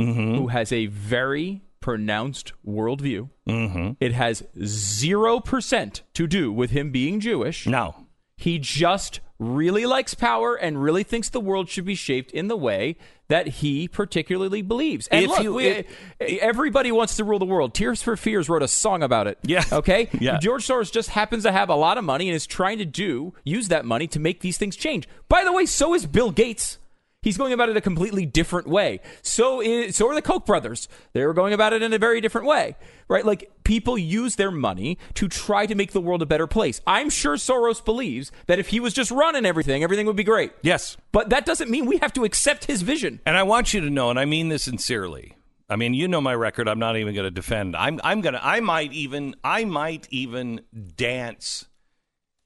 Mm-hmm. 0.00 0.34
who 0.34 0.48
has 0.48 0.72
a 0.72 0.86
very 0.86 1.62
pronounced 1.80 2.52
worldview. 2.66 3.28
Mm-hmm. 3.48 3.92
It 4.00 4.12
has 4.12 4.42
zero 4.64 5.38
percent 5.38 6.02
to 6.14 6.26
do 6.26 6.50
with 6.52 6.70
him 6.70 6.90
being 6.90 7.20
Jewish. 7.20 7.66
No. 7.68 8.01
He 8.42 8.58
just 8.58 9.20
really 9.38 9.86
likes 9.86 10.14
power 10.14 10.54
and 10.56 10.82
really 10.82 11.02
thinks 11.04 11.28
the 11.28 11.40
world 11.40 11.68
should 11.68 11.84
be 11.84 11.94
shaped 11.94 12.30
in 12.32 12.48
the 12.48 12.56
way 12.56 12.96
that 13.28 13.46
he 13.46 13.86
particularly 13.88 14.62
believes. 14.62 15.06
And 15.08 15.24
If 15.24 15.30
look, 15.30 15.42
you- 15.42 15.54
we- 15.54 15.66
if- 15.68 15.86
eh, 16.20 16.38
everybody 16.40 16.90
wants 16.92 17.16
to 17.16 17.24
rule 17.24 17.38
the 17.38 17.44
world. 17.44 17.72
Tears 17.72 18.02
for 18.02 18.16
Fears 18.16 18.48
wrote 18.48 18.62
a 18.62 18.68
song 18.68 19.02
about 19.02 19.26
it. 19.28 19.38
Yeah. 19.44 19.64
Okay. 19.72 20.08
Yeah. 20.20 20.38
George 20.38 20.66
Soros 20.66 20.92
just 20.92 21.10
happens 21.10 21.44
to 21.44 21.52
have 21.52 21.68
a 21.68 21.74
lot 21.76 21.98
of 21.98 22.04
money 22.04 22.28
and 22.28 22.34
is 22.36 22.46
trying 22.46 22.78
to 22.78 22.84
do 22.84 23.32
use 23.44 23.68
that 23.68 23.84
money 23.84 24.06
to 24.08 24.18
make 24.20 24.40
these 24.40 24.58
things 24.58 24.76
change. 24.76 25.08
By 25.28 25.44
the 25.44 25.52
way, 25.52 25.66
so 25.66 25.94
is 25.94 26.06
Bill 26.06 26.30
Gates. 26.30 26.78
He's 27.22 27.38
going 27.38 27.52
about 27.52 27.68
it 27.68 27.76
a 27.76 27.80
completely 27.80 28.26
different 28.26 28.66
way. 28.66 29.00
So 29.22 29.62
is, 29.62 29.94
so 29.94 30.08
are 30.08 30.14
the 30.14 30.22
Koch 30.22 30.44
brothers. 30.44 30.88
They 31.12 31.24
were 31.24 31.32
going 31.32 31.52
about 31.52 31.72
it 31.72 31.80
in 31.80 31.92
a 31.92 31.98
very 31.98 32.20
different 32.20 32.48
way, 32.48 32.76
right? 33.06 33.24
Like 33.24 33.48
people 33.62 33.96
use 33.96 34.34
their 34.34 34.50
money 34.50 34.98
to 35.14 35.28
try 35.28 35.66
to 35.66 35.76
make 35.76 35.92
the 35.92 36.00
world 36.00 36.20
a 36.22 36.26
better 36.26 36.48
place. 36.48 36.80
I'm 36.84 37.10
sure 37.10 37.36
Soros 37.36 37.84
believes 37.84 38.32
that 38.48 38.58
if 38.58 38.68
he 38.68 38.80
was 38.80 38.92
just 38.92 39.12
running 39.12 39.46
everything, 39.46 39.84
everything 39.84 40.06
would 40.06 40.16
be 40.16 40.24
great. 40.24 40.52
Yes. 40.62 40.96
But 41.12 41.30
that 41.30 41.46
doesn't 41.46 41.70
mean 41.70 41.86
we 41.86 41.98
have 41.98 42.12
to 42.14 42.24
accept 42.24 42.64
his 42.64 42.82
vision. 42.82 43.20
And 43.24 43.36
I 43.36 43.44
want 43.44 43.72
you 43.72 43.80
to 43.82 43.90
know, 43.90 44.10
and 44.10 44.18
I 44.18 44.24
mean 44.24 44.48
this 44.48 44.64
sincerely. 44.64 45.36
I 45.70 45.76
mean, 45.76 45.94
you 45.94 46.08
know 46.08 46.20
my 46.20 46.34
record. 46.34 46.68
I'm 46.68 46.80
not 46.80 46.96
even 46.96 47.14
going 47.14 47.24
to 47.24 47.30
defend. 47.30 47.76
I'm 47.76 48.00
I'm 48.02 48.20
going 48.20 48.34
to 48.34 48.44
I 48.44 48.58
might 48.58 48.92
even 48.92 49.36
I 49.44 49.64
might 49.64 50.08
even 50.10 50.62
dance 50.96 51.66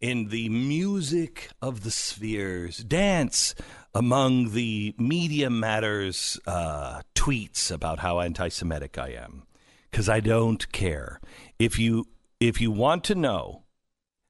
in 0.01 0.29
the 0.29 0.49
music 0.49 1.49
of 1.63 1.83
the 1.83 1.91
spheres. 1.91 2.79
Dance 2.79 3.55
among 3.97 4.51
the 4.53 4.95
media 4.99 5.49
matters 5.49 6.39
uh, 6.47 7.01
tweets 7.15 7.71
about 7.71 8.01
how 8.01 8.21
anti-Semitic 8.21 8.99
I 8.99 9.13
am 9.13 9.45
because 9.91 10.07
I 10.07 10.21
don't 10.21 10.71
care. 10.71 11.19
If 11.59 11.79
you 11.79 12.07
if 12.39 12.61
you 12.61 12.71
want 12.71 13.05
to 13.05 13.15
know, 13.15 13.63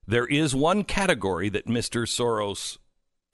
there 0.07 0.27
is 0.27 0.55
one 0.55 0.85
category 0.85 1.49
that 1.49 1.67
Mr. 1.67 2.07
Soros 2.07 2.79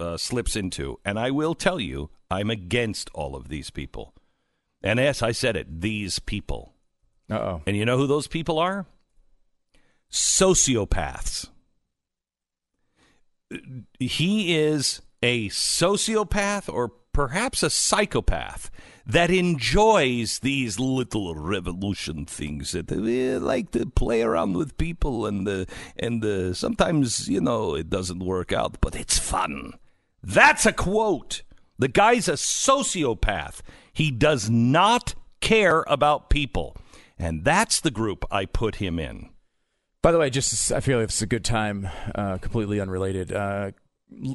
uh, 0.00 0.16
slips 0.16 0.56
into, 0.56 0.98
and 1.04 1.18
I 1.18 1.30
will 1.30 1.54
tell 1.54 1.78
you, 1.78 2.08
I'm 2.30 2.48
against 2.48 3.10
all 3.12 3.36
of 3.36 3.48
these 3.48 3.68
people. 3.68 4.14
And 4.82 4.98
yes, 4.98 5.20
I 5.20 5.32
said 5.32 5.54
it, 5.54 5.82
these 5.82 6.18
people. 6.18 6.72
Uh 7.30 7.34
oh. 7.34 7.62
And 7.66 7.76
you 7.76 7.84
know 7.84 7.98
who 7.98 8.06
those 8.06 8.26
people 8.26 8.58
are? 8.58 8.86
Sociopaths. 10.10 11.50
He 13.98 14.56
is 14.56 15.02
a 15.22 15.48
sociopath 15.48 16.72
or 16.72 16.92
perhaps 17.12 17.62
a 17.62 17.70
psychopath 17.70 18.70
that 19.06 19.30
enjoys 19.30 20.38
these 20.40 20.78
little 20.78 21.34
revolution 21.34 22.24
things 22.24 22.72
that 22.72 22.86
they 22.86 23.36
like 23.38 23.70
to 23.72 23.86
play 23.86 24.22
around 24.22 24.56
with 24.56 24.78
people 24.78 25.26
and 25.26 25.46
the 25.46 25.66
and 25.96 26.22
the 26.22 26.54
sometimes 26.54 27.28
you 27.28 27.40
know 27.40 27.74
it 27.74 27.90
doesn't 27.90 28.20
work 28.20 28.52
out 28.52 28.80
but 28.80 28.94
it's 28.94 29.18
fun. 29.18 29.74
That's 30.22 30.66
a 30.66 30.72
quote. 30.72 31.42
The 31.78 31.88
guy's 31.88 32.28
a 32.28 32.34
sociopath. 32.34 33.60
He 33.92 34.10
does 34.10 34.48
not 34.48 35.14
care 35.40 35.84
about 35.88 36.30
people. 36.30 36.76
And 37.18 37.44
that's 37.44 37.80
the 37.80 37.90
group 37.90 38.24
i 38.30 38.46
put 38.46 38.76
him 38.76 38.98
in. 38.98 39.30
By 40.00 40.10
the 40.10 40.18
way, 40.18 40.30
just 40.30 40.72
I 40.72 40.80
feel 40.80 40.98
like 40.98 41.04
it's 41.04 41.22
a 41.22 41.26
good 41.26 41.44
time, 41.44 41.88
uh, 42.14 42.38
completely 42.38 42.80
unrelated. 42.80 43.32
Uh, 43.32 43.70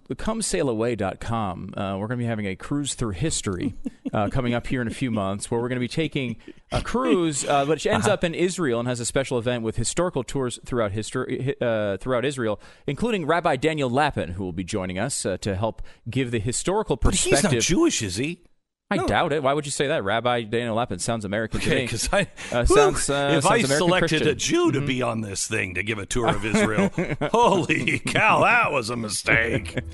ComeSailAway.com. 0.10 1.74
Uh, 1.76 1.98
we're 1.98 2.08
going 2.08 2.18
to 2.20 2.24
be 2.24 2.26
having 2.26 2.48
a 2.48 2.56
cruise 2.56 2.94
through 2.94 3.12
history 3.12 3.76
uh, 4.14 4.30
coming 4.30 4.54
up 4.54 4.68
here 4.68 4.82
in 4.82 4.88
a 4.88 4.94
few 4.94 5.12
months, 5.12 5.50
where 5.50 5.60
we're 5.62 5.70
going 5.70 5.78
to 5.78 5.80
be 5.80 5.88
taking 5.88 6.38
a 6.72 6.82
cruise, 6.82 7.46
uh, 7.46 7.66
which 7.66 7.88
ends 7.88 8.08
up 8.08 8.24
in 8.24 8.34
Israel 8.34 8.80
and 8.80 8.88
has 8.88 9.00
a 9.00 9.06
special 9.06 9.38
event 9.38 9.64
with 9.64 9.76
historical 9.76 10.24
tours 10.24 10.60
throughout 10.66 10.92
history, 10.92 11.56
uh, 11.62 11.98
throughout 11.98 12.26
Israel, 12.26 12.60
including 12.86 13.26
Rabbi 13.26 13.56
Daniel 13.56 13.90
Lapin, 13.90 14.32
who 14.32 14.44
will 14.44 14.54
be 14.54 14.64
joining 14.64 15.00
us 15.00 15.26
uh, 15.26 15.38
to 15.38 15.56
help 15.56 15.82
give 16.10 16.32
the 16.32 16.40
historical 16.40 16.98
perspective. 16.98 17.44
but 17.44 17.52
he's 17.54 17.70
not 17.70 17.78
jewish 17.78 18.02
is 18.02 18.16
he 18.18 18.42
I 18.90 18.96
No. 18.98 19.06
doubt 19.08 19.34
it. 19.34 19.44
Why 19.44 19.52
would 19.54 19.66
you 19.66 19.72
say 19.72 19.88
that? 19.88 20.06
Rabbi 20.06 20.44
Daniel 20.44 20.76
Lapin 20.76 21.00
sounds 21.00 21.26
American 21.26 21.60
to 21.60 21.68
Okay, 21.68 21.76
me. 21.80 21.82
because 21.84 22.08
I 22.14 22.28
Uh, 22.54 22.64
sounds, 22.64 23.10
uh, 23.10 23.36
if 23.38 23.46
I 23.46 23.58
American 23.58 23.78
selected 23.78 24.10
Christian. 24.22 24.28
a 24.30 24.36
Jew 24.36 24.72
to 24.72 24.80
be 24.80 25.02
on 25.02 25.20
this 25.22 25.46
thing 25.46 25.74
to 25.76 25.84
give 25.84 25.98
a 26.00 26.06
tour 26.06 26.30
of 26.30 26.46
Israel, 26.46 26.90
holy 27.32 28.00
cow, 28.00 28.42
that 28.44 28.72
was 28.72 28.90
a 28.90 28.96
mistake. 28.96 29.78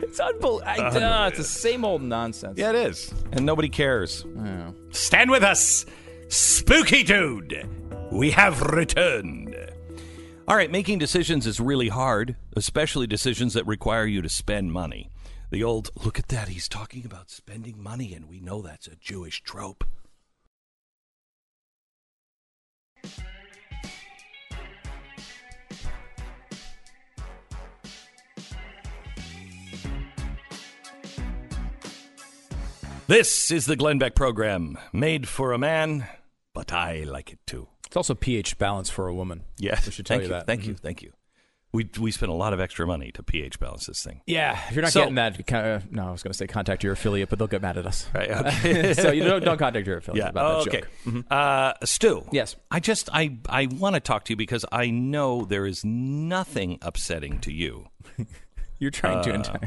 It's 0.00 0.20
unbelievable. 0.20 0.62
uh, 1.04 1.28
it's 1.28 1.36
the 1.36 1.44
same 1.44 1.84
old 1.84 2.00
nonsense. 2.02 2.58
yeah, 2.58 2.70
it 2.70 2.76
is, 2.76 3.12
and 3.30 3.44
nobody 3.44 3.68
cares. 3.68 4.24
Yeah. 4.42 4.70
Stand 4.90 5.30
with 5.30 5.42
us, 5.42 5.84
spooky 6.28 7.02
dude. 7.02 7.68
We 8.10 8.30
have 8.30 8.62
returned. 8.62 9.54
All 10.48 10.56
right, 10.56 10.70
making 10.70 10.98
decisions 10.98 11.46
is 11.46 11.60
really 11.60 11.88
hard, 11.88 12.36
especially 12.56 13.06
decisions 13.06 13.52
that 13.52 13.66
require 13.66 14.06
you 14.06 14.22
to 14.22 14.30
spend 14.30 14.72
money. 14.72 15.10
The 15.50 15.64
old 15.64 15.90
look 16.04 16.18
at 16.18 16.28
that, 16.28 16.48
he's 16.48 16.68
talking 16.68 17.06
about 17.06 17.30
spending 17.30 17.82
money, 17.82 18.12
and 18.12 18.28
we 18.28 18.38
know 18.38 18.60
that's 18.60 18.86
a 18.86 18.96
Jewish 18.96 19.42
trope. 19.42 19.82
This 33.06 33.50
is 33.50 33.64
the 33.64 33.74
Glenn 33.74 33.98
Beck 33.98 34.14
program, 34.14 34.76
made 34.92 35.26
for 35.26 35.54
a 35.54 35.58
man, 35.58 36.06
but 36.52 36.74
I 36.74 37.04
like 37.04 37.32
it 37.32 37.38
too. 37.46 37.68
It's 37.86 37.96
also 37.96 38.14
pH 38.14 38.58
balance 38.58 38.90
for 38.90 39.08
a 39.08 39.14
woman. 39.14 39.44
Yes, 39.56 39.88
I 39.88 39.90
should 39.92 40.04
tell 40.04 40.18
thank 40.18 40.28
you 40.28 40.34
that. 40.34 40.46
Thank 40.46 40.66
you, 40.66 40.74
mm-hmm. 40.74 40.82
thank 40.82 41.00
you. 41.00 41.12
We 41.70 41.88
we 42.00 42.10
spent 42.12 42.30
a 42.30 42.34
lot 42.34 42.54
of 42.54 42.60
extra 42.60 42.86
money 42.86 43.12
to 43.12 43.22
pH 43.22 43.60
balance 43.60 43.84
this 43.86 44.02
thing. 44.02 44.22
Yeah, 44.26 44.58
if 44.68 44.74
you're 44.74 44.82
not 44.82 44.92
So- 44.92 45.00
getting 45.00 45.16
that, 45.16 45.52
of, 45.52 45.92
no, 45.92 46.08
I 46.08 46.10
was 46.10 46.22
going 46.22 46.32
to 46.32 46.36
say 46.38 46.46
contact 46.46 46.82
your 46.82 46.94
affiliate, 46.94 47.28
but 47.28 47.38
they'll 47.38 47.46
get 47.48 47.60
mad 47.60 47.76
at 47.76 47.86
us. 47.86 48.08
Right. 48.14 48.30
Okay. 48.30 48.94
so 48.94 49.10
you 49.12 49.22
don't, 49.22 49.44
don't 49.44 49.58
contact 49.58 49.86
your 49.86 49.98
affiliate 50.02 50.24
yeah. 50.24 50.30
about 50.30 50.46
Oh, 50.46 50.64
that 50.64 50.68
okay. 50.68 50.80
joke. 50.80 50.88
Mm-hmm. 51.04 51.20
Uh, 51.30 51.72
Stu. 51.84 52.24
Yes. 52.32 52.56
I 52.70 52.80
just 52.80 53.10
I 53.12 53.36
I 53.50 53.66
want 53.66 53.94
to 53.96 54.00
talk 54.00 54.24
to 54.24 54.32
you 54.32 54.36
because 54.36 54.64
I 54.72 54.88
know 54.88 55.44
there 55.44 55.66
is 55.66 55.84
nothing 55.84 56.78
upsetting 56.80 57.38
to 57.40 57.52
you. 57.52 57.88
You're 58.78 58.90
trying 58.90 59.22
to 59.24 59.30
enti- 59.32 59.54
Uh, 59.62 59.66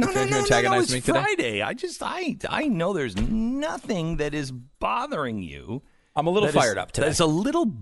No, 0.00 0.06
no, 0.08 0.24
no, 0.24 0.44
no, 0.50 0.60
no. 0.62 0.80
It's 0.80 0.92
me 0.92 1.00
today? 1.00 1.22
Friday. 1.22 1.62
I 1.62 1.74
just 1.74 2.02
I 2.02 2.36
I 2.50 2.66
know 2.66 2.92
there's 2.92 3.16
nothing 3.16 4.16
that 4.16 4.34
is 4.34 4.50
bothering 4.50 5.42
you. 5.42 5.82
I'm 6.16 6.26
a 6.26 6.30
little 6.30 6.48
that 6.48 6.56
is- 6.56 6.60
fired 6.62 6.76
up 6.78 6.90
today. 6.92 7.06
That's 7.06 7.20
a 7.20 7.26
little 7.26 7.72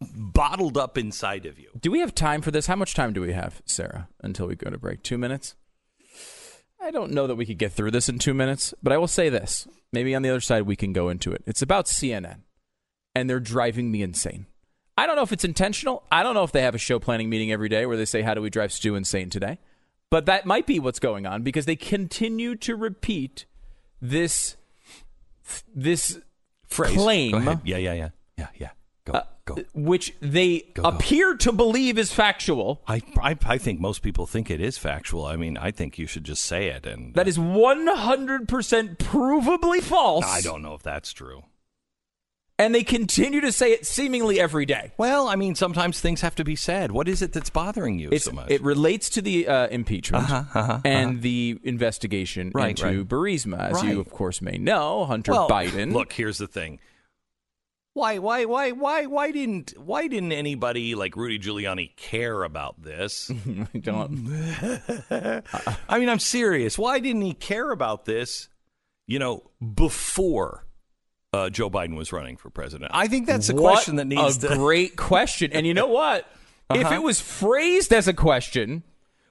bottled 0.00 0.76
up 0.76 0.96
inside 0.96 1.46
of 1.46 1.58
you. 1.58 1.70
Do 1.78 1.90
we 1.90 2.00
have 2.00 2.14
time 2.14 2.42
for 2.42 2.50
this? 2.50 2.66
How 2.66 2.76
much 2.76 2.94
time 2.94 3.12
do 3.12 3.20
we 3.20 3.32
have, 3.32 3.62
Sarah, 3.66 4.08
until 4.20 4.46
we 4.46 4.56
go 4.56 4.70
to 4.70 4.78
break? 4.78 5.02
Two 5.02 5.18
minutes? 5.18 5.54
I 6.82 6.90
don't 6.90 7.12
know 7.12 7.26
that 7.26 7.36
we 7.36 7.44
could 7.44 7.58
get 7.58 7.72
through 7.72 7.90
this 7.90 8.08
in 8.08 8.18
two 8.18 8.32
minutes, 8.34 8.72
but 8.82 8.92
I 8.92 8.96
will 8.96 9.06
say 9.08 9.28
this. 9.28 9.68
Maybe 9.92 10.14
on 10.14 10.22
the 10.22 10.30
other 10.30 10.40
side 10.40 10.62
we 10.62 10.76
can 10.76 10.92
go 10.92 11.08
into 11.08 11.32
it. 11.32 11.42
It's 11.46 11.62
about 11.62 11.86
CNN, 11.86 12.40
and 13.14 13.28
they're 13.28 13.40
driving 13.40 13.90
me 13.90 14.02
insane. 14.02 14.46
I 14.96 15.06
don't 15.06 15.16
know 15.16 15.22
if 15.22 15.32
it's 15.32 15.44
intentional. 15.44 16.04
I 16.10 16.22
don't 16.22 16.34
know 16.34 16.44
if 16.44 16.52
they 16.52 16.62
have 16.62 16.74
a 16.74 16.78
show 16.78 16.98
planning 16.98 17.28
meeting 17.28 17.52
every 17.52 17.68
day 17.68 17.86
where 17.86 17.96
they 17.96 18.04
say, 18.04 18.22
How 18.22 18.34
do 18.34 18.40
we 18.42 18.50
drive 18.50 18.72
Stu 18.72 18.94
insane 18.94 19.30
today? 19.30 19.58
But 20.10 20.26
that 20.26 20.46
might 20.46 20.66
be 20.66 20.78
what's 20.78 20.98
going 20.98 21.26
on 21.26 21.42
because 21.42 21.66
they 21.66 21.76
continue 21.76 22.54
to 22.56 22.76
repeat 22.76 23.46
this 24.00 24.56
this 25.74 26.18
Phrase. 26.66 26.96
claim. 26.96 27.60
Yeah, 27.64 27.76
yeah, 27.76 27.92
yeah, 27.92 28.08
yeah, 28.38 28.48
yeah. 28.56 28.70
Go, 29.04 29.12
uh, 29.14 29.22
go. 29.56 29.64
which 29.74 30.14
they 30.20 30.60
Go, 30.74 30.82
go. 30.82 30.88
appear 30.88 31.36
to 31.36 31.52
believe 31.52 31.98
is 31.98 32.12
factual, 32.12 32.82
I, 32.86 33.02
I, 33.20 33.36
I 33.46 33.58
think 33.58 33.80
most 33.80 34.02
people 34.02 34.26
think 34.26 34.50
it 34.50 34.60
is 34.60 34.78
factual. 34.78 35.24
I 35.26 35.36
mean, 35.36 35.56
I 35.56 35.70
think 35.70 35.98
you 35.98 36.06
should 36.06 36.24
just 36.24 36.44
say 36.44 36.68
it. 36.68 36.86
And 36.86 37.14
that 37.14 37.28
is 37.28 37.38
100% 37.38 38.96
provably 38.98 39.80
false. 39.82 40.24
I 40.26 40.40
don't 40.40 40.62
know 40.62 40.74
if 40.74 40.82
that's 40.82 41.12
true. 41.12 41.44
And 42.58 42.74
they 42.74 42.82
continue 42.84 43.40
to 43.40 43.52
say 43.52 43.72
it 43.72 43.86
seemingly 43.86 44.38
every 44.38 44.66
day. 44.66 44.92
Well, 44.98 45.28
I 45.28 45.34
mean, 45.34 45.54
sometimes 45.54 45.98
things 45.98 46.20
have 46.20 46.34
to 46.34 46.44
be 46.44 46.56
said. 46.56 46.92
What 46.92 47.08
is 47.08 47.22
it 47.22 47.32
that's 47.32 47.48
bothering 47.48 47.98
you 47.98 48.10
It's, 48.12 48.26
so 48.26 48.32
much? 48.32 48.50
it 48.50 48.60
relates 48.62 49.08
to 49.10 49.22
the 49.22 49.48
uh, 49.48 49.68
impeachment 49.68 50.24
Uh-huh, 50.30 50.58
uh-huh, 50.60 50.80
and 50.84 51.22
the 51.22 51.58
investigation 51.64 52.52
Right, 52.54 52.78
into 52.78 52.84
right. 52.98 53.08
Burisma. 53.08 53.58
As 53.70 53.76
Right. 53.76 53.92
you, 53.94 54.00
of 54.00 54.10
course, 54.10 54.42
may 54.42 54.58
know, 54.58 55.06
Hunter 55.06 55.32
Biden. 55.32 55.94
Look, 55.94 56.12
here's 56.12 56.36
the 56.36 56.46
thing. 56.46 56.80
Why, 57.92 58.18
why, 58.18 58.44
why, 58.44 58.70
why, 58.70 59.06
why 59.06 59.32
didn't, 59.32 59.74
why 59.76 60.06
didn't 60.06 60.30
anybody 60.32 60.94
like 60.94 61.16
Rudy 61.16 61.38
Giuliani 61.40 61.94
care 61.96 62.44
about 62.44 62.80
this? 62.82 63.30
I 63.74 63.78
don't- 63.78 64.28
I 65.88 65.98
mean, 65.98 66.08
I'm 66.08 66.20
serious. 66.20 66.78
Why 66.78 67.00
didn't 67.00 67.22
he 67.22 67.34
care 67.34 67.70
about 67.72 68.04
this? 68.04 68.48
You 69.08 69.18
know, 69.18 69.50
before 69.74 70.66
uh, 71.32 71.50
Joe 71.50 71.68
Biden 71.68 71.96
was 71.96 72.12
running 72.12 72.36
for 72.36 72.48
president. 72.48 72.92
I 72.94 73.08
think 73.08 73.26
that's 73.26 73.48
a 73.48 73.54
What 73.56 73.72
question 73.72 73.96
that 73.96 74.06
needs 74.06 74.42
a 74.44 74.48
to. 74.50 74.54
great 74.56 74.96
question. 74.96 75.50
And 75.52 75.66
you 75.66 75.74
know 75.74 75.86
what? 75.88 76.26
If 76.72 76.86
Uh-huh. 76.86 76.94
it 76.94 77.02
was 77.02 77.20
phrased 77.20 77.92
as 77.92 78.06
a 78.06 78.14
question, 78.14 78.84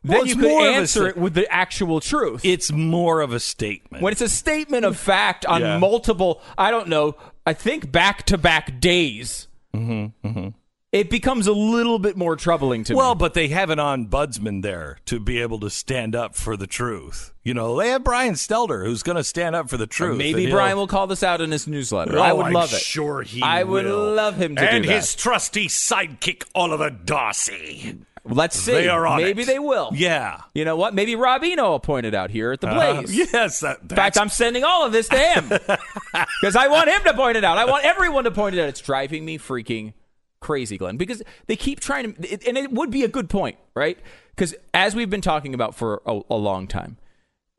Well, 0.03 0.17
then 0.19 0.27
you 0.27 0.35
could 0.35 0.49
more 0.49 0.67
of 0.67 0.73
a 0.73 0.77
answer 0.79 0.99
sta- 0.99 1.07
it 1.11 1.17
with 1.17 1.33
the 1.33 1.49
actual 1.49 2.01
truth. 2.01 2.43
it's 2.43 2.69
more 2.69 3.21
of 3.21 3.31
a 3.31 3.39
statement. 3.39 4.03
when 4.03 4.11
it's 4.11 4.19
a 4.19 4.27
statement 4.27 4.83
of 4.83 4.97
fact 4.97 5.45
on 5.45 5.61
Yeah. 5.61 5.77
multiple, 5.77 6.41
I 6.57 6.69
don't 6.69 6.89
know, 6.89 7.15
I 7.49 7.53
think 7.53 7.91
back 7.91 8.27
to 8.27 8.37
back 8.37 8.79
days, 8.79 9.47
mm-hmm, 9.75 10.27
mm-hmm. 10.27 10.49
it 10.91 11.09
becomes 11.09 11.47
a 11.47 11.51
little 11.51 11.97
bit 11.97 12.15
more 12.15 12.35
troubling 12.35 12.83
to 12.83 12.93
well, 12.93 13.05
me. 13.05 13.07
Well, 13.07 13.15
but 13.15 13.33
they 13.33 13.47
have 13.47 13.71
an 13.71 13.79
ombudsman 13.79 14.61
there 14.61 14.99
to 15.05 15.19
be 15.19 15.41
able 15.41 15.59
to 15.61 15.71
stand 15.71 16.15
up 16.15 16.35
for 16.35 16.55
the 16.55 16.67
truth. 16.67 17.33
You 17.41 17.55
know, 17.55 17.75
they 17.75 17.89
have 17.89 18.03
Brian 18.03 18.35
Stelter 18.35 18.85
who's 18.85 19.01
going 19.01 19.15
to 19.15 19.23
stand 19.23 19.55
up 19.55 19.67
for 19.67 19.77
the 19.77 19.87
truth. 19.87 20.19
Maybe 20.19 20.43
and 20.43 20.53
Brian 20.53 20.77
will 20.77 20.85
call 20.85 21.07
this 21.07 21.23
out 21.23 21.41
in 21.41 21.49
his 21.49 21.65
newsletter. 21.65 22.19
Oh, 22.19 22.21
I 22.21 22.33
would 22.33 22.45
I'm 22.45 22.53
love 22.53 22.71
it. 22.71 22.81
Sure, 22.81 23.23
he. 23.23 23.41
I 23.41 23.63
would 23.63 23.85
will. 23.85 24.13
love 24.13 24.35
him 24.35 24.55
to 24.55 24.61
and 24.61 24.83
do 24.83 24.87
that. 24.87 24.93
And 24.93 25.01
his 25.01 25.15
trusty 25.15 25.65
sidekick 25.65 26.43
Oliver 26.53 26.91
Darcy. 26.91 27.97
Let's 28.29 28.57
see. 28.59 28.71
They 28.71 28.88
are 28.88 29.05
on 29.07 29.17
Maybe 29.21 29.41
it. 29.41 29.45
they 29.45 29.59
will. 29.59 29.91
Yeah. 29.93 30.41
You 30.53 30.65
know 30.65 30.75
what? 30.75 30.93
Maybe 30.93 31.13
Robino 31.15 31.69
will 31.69 31.79
point 31.79 32.05
it 32.05 32.13
out 32.13 32.29
here 32.29 32.51
at 32.51 32.62
the 32.62 32.67
Uh, 32.69 33.01
Blaze. 33.01 33.15
yes. 33.33 33.59
That, 33.62 33.79
In 33.81 33.89
fact, 33.89 34.17
I'm 34.17 34.29
sending 34.29 34.63
all 34.63 34.86
of 34.86 34.91
this 34.91 35.07
to 35.09 35.17
him 35.17 35.50
because 36.41 36.55
I 36.55 36.67
want 36.67 36.89
him 36.89 37.01
to 37.05 37.13
point 37.13 37.38
it 37.38 37.43
out. 37.43 37.57
I 37.57 37.65
want 37.65 37.86
everyone 37.86 38.24
to 38.25 38.31
point 38.31 38.55
it 38.55 38.62
out. 38.62 38.69
It's 38.69 38.81
driving 38.81 39.25
me 39.25 39.38
freaking 39.38 39.93
crazy, 40.39 40.77
Glenn, 40.77 40.98
because 40.98 41.21
they 41.48 41.55
keep 41.55 41.79
trying 41.79 42.13
to, 42.13 42.33
it, 42.33 42.48
and 42.48 42.57
it 42.57 42.71
would 42.71 42.91
be 42.91 43.03
a 43.03 43.07
good 43.09 43.29
point, 43.29 43.57
right? 43.75 43.98
Because 44.36 44.55
as 44.74 44.95
we've 44.95 45.09
been 45.09 45.21
talking 45.21 45.53
about 45.53 45.75
for 45.75 46.01
a, 46.05 46.19
a 46.29 46.36
long 46.36 46.67
time, 46.67 46.98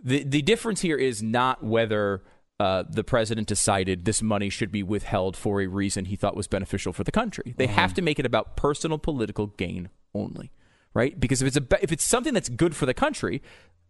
the 0.03 0.23
the 0.25 0.41
difference 0.43 0.81
here 0.81 0.97
is 0.97 1.23
not 1.23 1.63
whether. 1.63 2.23
Uh, 2.59 2.85
the 2.91 3.03
president 3.03 3.49
decided 3.49 4.05
this 4.05 4.21
money 4.21 4.51
should 4.51 4.71
be 4.71 4.83
withheld 4.83 5.35
for 5.35 5.63
a 5.63 5.67
reason 5.67 6.05
he 6.05 6.15
thought 6.15 6.37
was 6.37 6.47
beneficial 6.47 6.93
for 6.93 7.03
the 7.05 7.11
country. 7.11 7.55
They 7.57 7.67
have 7.69 7.95
to 7.95 8.03
make 8.03 8.19
it 8.19 8.27
about 8.27 8.55
personal 8.55 8.99
political 8.99 9.47
gain 9.47 9.89
only, 10.15 10.53
right? 10.95 11.19
Because 11.19 11.43
if 11.43 11.49
it's 11.49 11.57
a 11.57 11.83
if 11.83 11.93
it's 11.93 12.05
something 12.05 12.35
that's 12.35 12.49
good 12.49 12.75
for 12.75 12.87
the 12.87 12.95
country, 12.95 13.43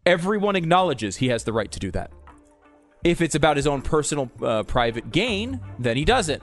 everyone 0.07 0.57
acknowledges 0.57 1.17
he 1.17 1.29
has 1.29 1.45
the 1.45 1.53
right 1.53 1.71
to 1.73 1.79
do 1.79 1.91
that. 1.93 2.11
If 3.03 3.21
it's 3.21 3.35
about 3.35 3.57
his 3.57 3.67
own 3.67 3.81
personal 3.83 4.31
uh, 4.43 4.63
private 4.65 5.11
gain, 5.11 5.61
then 5.79 5.97
he 5.97 6.05
doesn't. 6.05 6.43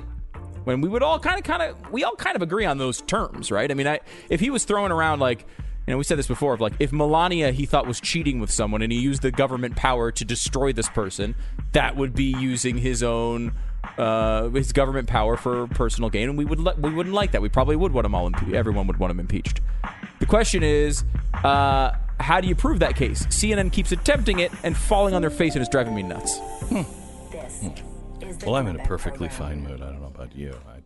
When 0.63 0.81
we 0.81 0.89
would 0.89 1.03
all 1.03 1.19
kind 1.19 1.37
of, 1.37 1.43
kind 1.45 1.61
of, 1.61 1.91
we 1.91 2.03
all 2.03 2.15
kind 2.15 2.35
of 2.35 2.41
agree 2.41 2.65
on 2.65 2.77
those 2.77 3.01
terms, 3.01 3.51
right? 3.51 3.69
I 3.69 3.73
mean, 3.73 3.87
I 3.87 3.99
if 4.29 4.39
he 4.39 4.49
was 4.49 4.65
throwing 4.65 4.91
around 4.91 5.19
like, 5.19 5.41
you 5.85 5.93
know, 5.93 5.97
we 5.97 6.03
said 6.03 6.17
this 6.17 6.27
before, 6.27 6.53
of 6.53 6.59
like 6.59 6.73
if 6.79 6.91
Melania 6.91 7.51
he 7.51 7.65
thought 7.65 7.87
was 7.87 8.01
cheating 8.01 8.39
with 8.39 8.51
someone 8.51 8.81
and 8.81 8.91
he 8.91 8.99
used 8.99 9.21
the 9.21 9.31
government 9.31 9.75
power 9.75 10.11
to 10.11 10.25
destroy 10.25 10.73
this 10.73 10.89
person, 10.89 11.35
that 11.71 11.95
would 11.95 12.13
be 12.13 12.35
using 12.37 12.77
his 12.77 13.03
own. 13.03 13.53
Uh, 13.97 14.49
his 14.49 14.73
government 14.73 15.07
power 15.07 15.37
for 15.37 15.65
personal 15.67 16.09
gain, 16.09 16.27
and 16.27 16.37
we 16.37 16.43
would 16.43 16.59
le- 16.59 16.75
we 16.75 16.93
wouldn't 16.93 17.15
like 17.15 17.31
that. 17.31 17.41
We 17.41 17.47
probably 17.47 17.75
would 17.77 17.93
want 17.93 18.05
him 18.05 18.13
all. 18.13 18.29
Impe- 18.29 18.53
everyone 18.53 18.85
would 18.87 18.97
want 18.97 19.11
him 19.11 19.19
impeached. 19.19 19.61
The 20.19 20.25
question 20.25 20.63
is, 20.63 21.03
uh, 21.43 21.91
how 22.19 22.41
do 22.41 22.47
you 22.47 22.55
prove 22.55 22.79
that 22.79 22.95
case? 22.95 23.25
CNN 23.27 23.71
keeps 23.71 23.91
attempting 23.91 24.39
it 24.39 24.51
and 24.63 24.75
falling 24.75 25.13
on 25.13 25.21
their 25.21 25.29
face, 25.29 25.53
and 25.53 25.61
it's 25.61 25.69
driving 25.69 25.95
me 25.95 26.03
nuts. 26.03 26.39
This 27.29 27.63
is 27.63 28.45
Well, 28.45 28.55
I'm 28.55 28.67
in 28.67 28.79
a 28.79 28.83
perfectly 28.85 29.29
fine 29.29 29.63
mood. 29.63 29.81
I 29.81 29.85
don't 29.85 30.01
know 30.01 30.07
about 30.07 30.35
you. 30.35 30.55
I... 30.67 30.77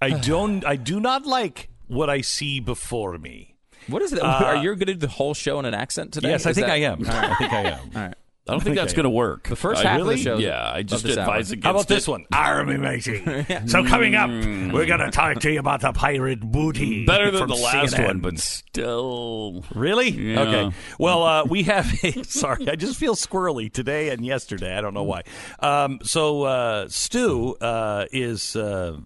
I 0.00 0.10
don't. 0.18 0.64
I 0.64 0.74
do 0.76 0.98
not 0.98 1.26
like 1.26 1.68
what 1.86 2.10
I 2.10 2.22
see 2.22 2.58
before 2.58 3.18
me. 3.18 3.56
What 3.86 4.02
is 4.02 4.12
it? 4.12 4.20
Are 4.20 4.56
you 4.56 4.70
going 4.70 4.78
to 4.80 4.86
do 4.86 4.94
the 4.94 5.08
whole 5.08 5.34
show 5.34 5.58
in 5.60 5.64
an 5.64 5.74
accent 5.74 6.12
today? 6.12 6.30
Yes, 6.30 6.46
I 6.46 6.50
Is 6.50 6.56
think 6.56 6.66
that- 6.66 6.72
I 6.72 6.76
am. 6.78 7.06
All 7.06 7.12
right. 7.12 7.30
I 7.30 7.34
think 7.34 7.52
I 7.52 7.60
am. 7.62 7.90
All 7.94 8.02
right. 8.02 8.14
I 8.52 8.54
don't 8.56 8.64
think 8.64 8.76
that's 8.76 8.92
going 8.92 9.04
to 9.04 9.10
work. 9.10 9.48
The 9.48 9.56
first 9.56 9.82
I 9.82 9.88
half 9.88 10.00
of 10.02 10.06
the 10.08 10.16
show 10.18 10.36
Yeah, 10.36 10.70
I 10.70 10.82
just 10.82 11.06
advise 11.06 11.50
hour. 11.50 11.54
against 11.54 11.64
How 11.64 11.70
about 11.70 11.82
it. 11.84 11.88
this 11.88 12.06
one? 12.06 12.26
Army 12.32 12.76
matey. 12.76 13.46
So 13.66 13.82
coming 13.84 14.14
up, 14.14 14.28
we're 14.28 14.84
going 14.84 15.00
to 15.00 15.10
talk 15.10 15.40
to 15.40 15.50
you 15.50 15.58
about 15.58 15.80
the 15.80 15.92
pirate 15.92 16.40
booty. 16.40 17.06
Better 17.06 17.30
than 17.30 17.48
the 17.48 17.54
last 17.54 17.94
CNN. 17.94 18.06
one, 18.06 18.20
but 18.20 18.38
still. 18.38 19.64
Really? 19.74 20.10
Yeah. 20.10 20.40
Okay. 20.40 20.76
Well, 20.98 21.22
uh, 21.22 21.44
we 21.44 21.62
have. 21.62 21.90
A, 22.04 22.22
sorry, 22.24 22.68
I 22.68 22.76
just 22.76 22.98
feel 22.98 23.14
squirrely 23.14 23.72
today 23.72 24.10
and 24.10 24.24
yesterday. 24.24 24.76
I 24.76 24.80
don't 24.82 24.92
know 24.94 25.02
why. 25.04 25.22
Um, 25.60 26.00
so 26.02 26.42
uh, 26.42 26.88
Stu 26.88 27.54
uh, 27.60 28.04
is 28.12 28.54
uh, 28.56 28.98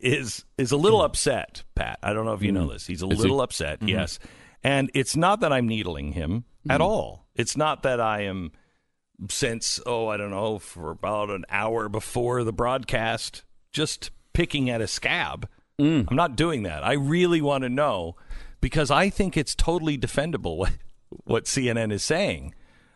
is 0.00 0.44
is 0.56 0.72
a 0.72 0.76
little 0.76 1.02
upset. 1.02 1.62
Pat, 1.74 1.98
I 2.02 2.12
don't 2.14 2.24
know 2.24 2.32
if 2.32 2.42
you 2.42 2.52
know 2.52 2.68
this. 2.72 2.86
He's 2.86 3.02
a 3.02 3.06
Is 3.08 3.16
he? 3.18 3.22
little 3.22 3.40
upset. 3.42 3.82
Yes, 3.82 4.18
and 4.62 4.90
it's 4.94 5.16
not 5.16 5.40
that 5.40 5.52
I'm 5.52 5.68
needling 5.68 6.12
him 6.12 6.44
at 6.70 6.80
all. 6.80 7.26
It's 7.34 7.56
not 7.56 7.82
that 7.82 8.00
I 8.00 8.22
am 8.22 8.52
since 9.28 9.80
oh 9.86 10.08
I 10.08 10.16
don't 10.16 10.30
know 10.30 10.58
for 10.58 10.90
about 10.90 11.30
an 11.30 11.44
hour 11.50 11.88
before 11.88 12.44
the 12.44 12.52
broadcast 12.52 13.42
just 13.72 14.10
picking 14.32 14.70
at 14.70 14.80
a 14.80 14.86
scab. 14.86 15.48
I'm 15.80 16.06
not 16.16 16.34
doing 16.36 16.64
that. 16.64 16.82
I 16.84 16.94
really 16.94 17.40
want 17.40 17.62
to 17.62 17.68
know 17.68 18.16
because 18.60 18.90
I 18.90 19.10
think 19.10 19.36
it's 19.36 19.54
totally 19.54 19.96
defendable 19.96 20.56
what 20.58 20.72
what 21.24 21.44
CNN 21.44 21.90
is 21.92 22.02
saying, 22.04 22.54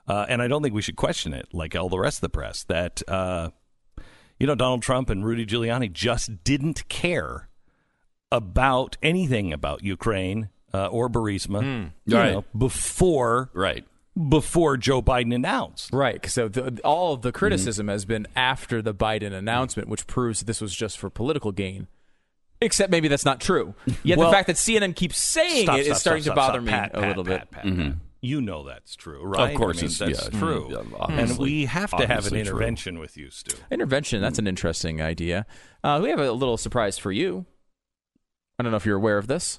uh, 0.08 0.26
and 0.28 0.42
I 0.42 0.48
don't 0.48 0.62
think 0.62 0.74
we 0.74 0.82
should 0.82 0.96
question 0.96 1.32
it 1.32 1.48
like 1.52 1.74
all 1.76 1.88
the 1.88 1.98
rest 1.98 2.18
of 2.18 2.22
the 2.22 2.28
press 2.28 2.64
that 2.64 3.02
uh, 3.08 3.50
you 4.38 4.46
know 4.46 4.54
Donald 4.54 4.82
Trump 4.82 5.11
and 5.11 5.24
Rudy 5.24 5.46
Giuliani 5.46 5.92
just 5.92 6.42
didn't 6.44 6.88
care 6.88 7.48
about 8.30 8.96
anything 9.02 9.52
about 9.52 9.82
Ukraine 9.85 10.48
uh, 10.74 10.87
or 10.87 11.08
Burisma 11.08 11.90
you 12.06 12.16
Right. 12.16 12.32
know, 12.32 12.44
before 12.56 13.50
Right. 13.52 13.85
Before 14.29 14.77
Joe 14.77 15.01
Biden 15.03 15.35
announced. 15.35 15.90
Right. 15.92 16.25
So 16.29 16.48
the, 16.48 16.81
all 16.85 17.14
of 17.14 17.22
the 17.22 17.31
mm-hmm. 17.31 17.38
criticism 17.38 17.88
has 17.88 18.05
been 18.05 18.27
after 18.37 18.83
the 18.83 18.94
Biden 18.94 19.33
announcement, 19.33 19.88
which 19.88 20.07
proves 20.07 20.42
this 20.42 20.61
was 20.61 20.75
just 20.75 20.98
for 20.98 21.09
political 21.11 21.53
gain. 21.53 21.88
Except 22.61 22.90
maybe 22.90 23.09
that's 23.09 23.25
not 23.25 23.40
true. 23.40 23.75
Yet 24.05 24.18
Well- 24.18 24.31
the 24.31 24.37
fact 24.37 24.46
that 24.46 24.57
CNN 24.57 24.94
keeps 24.94 25.18
saying 25.18 25.64
Stop, 25.64 25.79
it 25.79 25.81
is 25.81 25.87
stop, 25.87 25.98
starting 25.98 26.22
stop, 26.25 26.35
to 26.35 26.37
bother 26.40 26.59
stop. 26.61 26.64
me 26.64 26.70
Pat, 26.70 26.90
a 26.94 27.01
Pat, 27.01 27.09
little 27.09 27.25
Pat, 27.25 27.40
bit. 27.40 27.51
Pat. 27.51 27.64
Mm-hmm. 27.64 27.81
Mm-hmm. 27.81 27.98
You 28.25 28.40
know 28.40 28.62
that's 28.62 28.94
true, 28.94 29.20
right? 29.25 29.51
Of 29.51 29.59
course 29.59 29.79
I 29.79 29.83
mean, 29.83 29.90
it's- 29.90 29.98
that's 29.98 30.33
yeah, 30.33 30.38
true. 30.38 30.68
yeah, 30.70 31.07
and 31.09 31.37
we 31.38 31.64
have 31.64 31.90
to 31.90 31.96
have 31.96 32.11
an 32.11 32.12
Obviously 32.18 32.42
true. 32.44 32.51
intervention 32.53 32.98
with 33.01 33.16
you, 33.16 33.31
Stu. 33.31 33.57
Intervention. 33.68 34.20
That's 34.22 34.38
an 34.38 34.46
interesting 34.46 35.03
idea. 35.03 35.44
Uh, 35.83 35.98
we 36.01 36.11
have 36.11 36.20
a 36.20 36.31
little 36.31 36.57
surprise 36.57 36.98
for 36.98 37.11
you. 37.11 37.46
I 38.61 38.62
don't 38.62 38.70
know 38.70 38.77
if 38.77 38.87
you're 38.87 38.96
aware 38.96 39.18
of 39.18 39.27
this. 39.27 39.59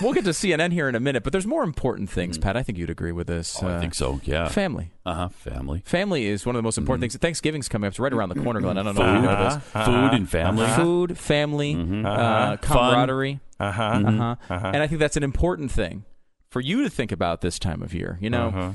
We'll 0.00 0.12
get 0.12 0.24
to 0.24 0.30
CNN 0.30 0.72
here 0.72 0.88
in 0.88 0.94
a 0.94 1.00
minute, 1.00 1.22
but 1.24 1.32
there's 1.32 1.46
more 1.46 1.62
important 1.62 2.10
things, 2.10 2.38
Pat. 2.38 2.56
I 2.56 2.62
think 2.62 2.78
you'd 2.78 2.90
agree 2.90 3.12
with 3.12 3.26
this. 3.26 3.58
Oh, 3.62 3.68
I 3.68 3.72
Uh, 3.74 3.80
think 3.80 3.94
so. 3.94 4.20
Yeah. 4.24 4.48
Family. 4.48 4.90
Uh 5.06 5.14
huh. 5.14 5.28
Family. 5.28 5.82
Family 5.84 6.26
is 6.26 6.44
one 6.46 6.54
of 6.56 6.58
the 6.58 6.62
most 6.64 6.78
important 6.78 7.00
things. 7.02 7.16
Thanksgiving's 7.16 7.68
coming 7.68 7.86
up. 7.86 7.92
It's 7.92 7.98
right 8.00 8.12
around 8.12 8.28
the 8.30 8.40
corner, 8.42 8.60
Glenn. 8.60 8.78
I 8.78 8.82
don't 8.82 8.94
know 8.94 9.02
if 9.02 9.08
Food. 9.08 9.14
you 9.16 9.22
know 9.22 9.44
this. 9.44 9.54
Uh-huh. 9.74 9.84
Food 9.84 10.12
and 10.14 10.28
family. 10.28 10.66
Food, 10.68 11.18
family, 11.18 12.04
uh, 12.04 12.56
camaraderie. 12.58 13.40
Uh 13.60 13.72
huh. 13.72 14.36
Uh-huh. 14.50 14.70
And 14.72 14.82
I 14.82 14.86
think 14.86 15.00
that's 15.00 15.16
an 15.16 15.22
important 15.24 15.70
thing 15.70 16.04
for 16.50 16.60
you 16.60 16.82
to 16.82 16.90
think 16.90 17.12
about 17.12 17.40
this 17.40 17.58
time 17.58 17.82
of 17.82 17.92
year. 17.92 18.18
You 18.20 18.30
know, 18.30 18.48
Uh-huh. 18.48 18.70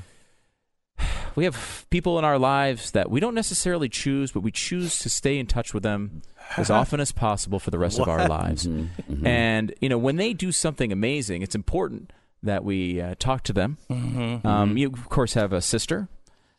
we 1.36 1.43
have 1.45 1.86
people 1.89 2.19
in 2.19 2.25
our 2.25 2.38
lives 2.39 2.91
that 2.91 3.10
we 3.10 3.19
don't 3.19 3.36
necessarily 3.36 3.89
choose, 3.89 4.32
but 4.32 4.41
we 4.41 4.51
choose 4.51 4.99
to 4.99 5.10
stay 5.10 5.38
in 5.39 5.45
touch 5.47 5.73
with 5.73 5.84
them 5.84 6.21
as 6.58 6.69
often 6.69 6.99
as 6.99 7.12
possible 7.12 7.60
for 7.60 7.71
the 7.71 7.79
rest 7.79 7.99
of 7.99 8.08
our 8.08 8.27
lives. 8.27 8.67
Mm-hmm. 8.67 9.25
And, 9.25 9.73
you 9.82 9.89
know, 9.89 9.97
when 9.97 10.17
they 10.17 10.34
do 10.34 10.51
something 10.51 10.91
amazing, 10.91 11.41
it's 11.41 11.56
important 11.56 12.12
that 12.43 12.63
we 12.63 12.99
uh, 13.01 13.15
talk 13.19 13.43
to 13.43 13.53
them. 13.53 13.77
Um, 13.89 14.75
you, 14.77 14.88
of 14.89 15.10
course, 15.10 15.34
have 15.34 15.53
a 15.53 15.62
sister. 15.62 16.10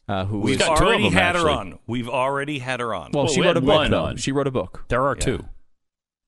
Uh, 0.06 0.26
who 0.26 0.40
We've 0.40 0.58
got 0.58 0.82
already 0.82 1.04
them, 1.04 1.12
had 1.14 1.34
her 1.34 1.48
on. 1.48 1.78
We've 1.86 2.10
already 2.10 2.58
had 2.58 2.80
her 2.80 2.92
on. 2.94 3.12
well, 3.14 3.24
Well, 3.24 3.32
she 3.32 3.40
we 3.40 3.46
wrote 3.46 3.56
a 3.56 3.62
book. 3.62 3.90
on. 3.90 4.16
She 4.18 4.32
wrote 4.32 4.46
a 4.46 4.50
book. 4.50 4.84
There 4.88 5.00
are 5.06 5.14
Yeah. 5.16 5.24
two. 5.24 5.44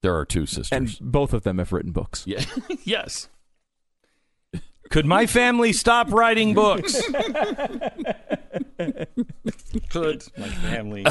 There 0.02 0.16
are 0.16 0.24
two 0.24 0.46
sisters. 0.46 0.72
and 0.72 0.98
both 1.00 1.34
of 1.34 1.42
them 1.42 1.58
have 1.58 1.72
written 1.72 1.92
books. 1.92 2.22
yeah. 2.26 2.42
yes. 2.84 3.28
Could 4.90 5.06
my 5.06 5.26
family 5.26 5.72
stop 5.72 6.10
writing 6.12 6.54
books? 6.54 7.00
Could 9.90 10.24
my 10.38 10.48
family 10.48 11.04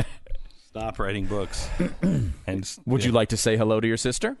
stop 0.70 0.98
writing 0.98 1.26
books? 1.26 1.68
And 2.48 2.62
s- 2.62 2.78
Would 2.86 3.04
you 3.04 3.12
like 3.12 3.28
to 3.30 3.36
say 3.36 3.56
hello 3.56 3.80
to 3.80 3.86
your 3.88 3.96
sister? 3.96 4.36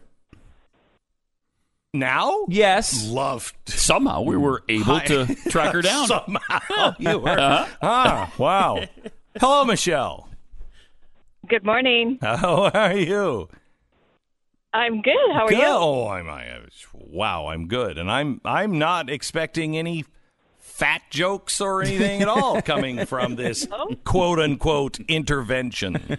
now? 1.94 2.44
Yes. 2.48 3.06
Love 3.08 3.54
Somehow 3.66 4.20
we 4.22 4.36
were 4.36 4.62
able 4.68 4.84
Hi. 4.98 5.06
to 5.06 5.34
track 5.48 5.72
her 5.72 5.80
down. 5.82 6.06
somehow 6.08 6.94
you 6.98 7.18
were. 7.18 7.66
Ah, 7.82 8.30
wow. 8.36 8.84
Hello, 9.40 9.64
Michelle. 9.64 10.28
Good 11.48 11.64
morning. 11.64 12.18
How 12.20 12.70
are 12.74 12.94
you? 12.96 13.48
I'm 14.72 15.00
good. 15.02 15.14
How 15.32 15.46
are 15.46 15.48
Good. 15.48 15.58
you? 15.58 15.64
Oh, 15.64 16.08
I'm. 16.08 16.28
I, 16.28 16.58
wow, 16.92 17.46
I'm 17.48 17.66
good, 17.66 17.98
and 17.98 18.10
I'm. 18.10 18.40
I'm 18.44 18.78
not 18.78 19.08
expecting 19.08 19.76
any 19.76 20.04
fat 20.76 21.00
jokes 21.08 21.58
or 21.60 21.80
anything 21.80 22.20
at 22.20 22.28
all 22.28 22.60
coming 22.72 23.06
from 23.06 23.36
this 23.36 23.66
quote 24.04 24.38
unquote 24.38 25.00
intervention. 25.08 25.94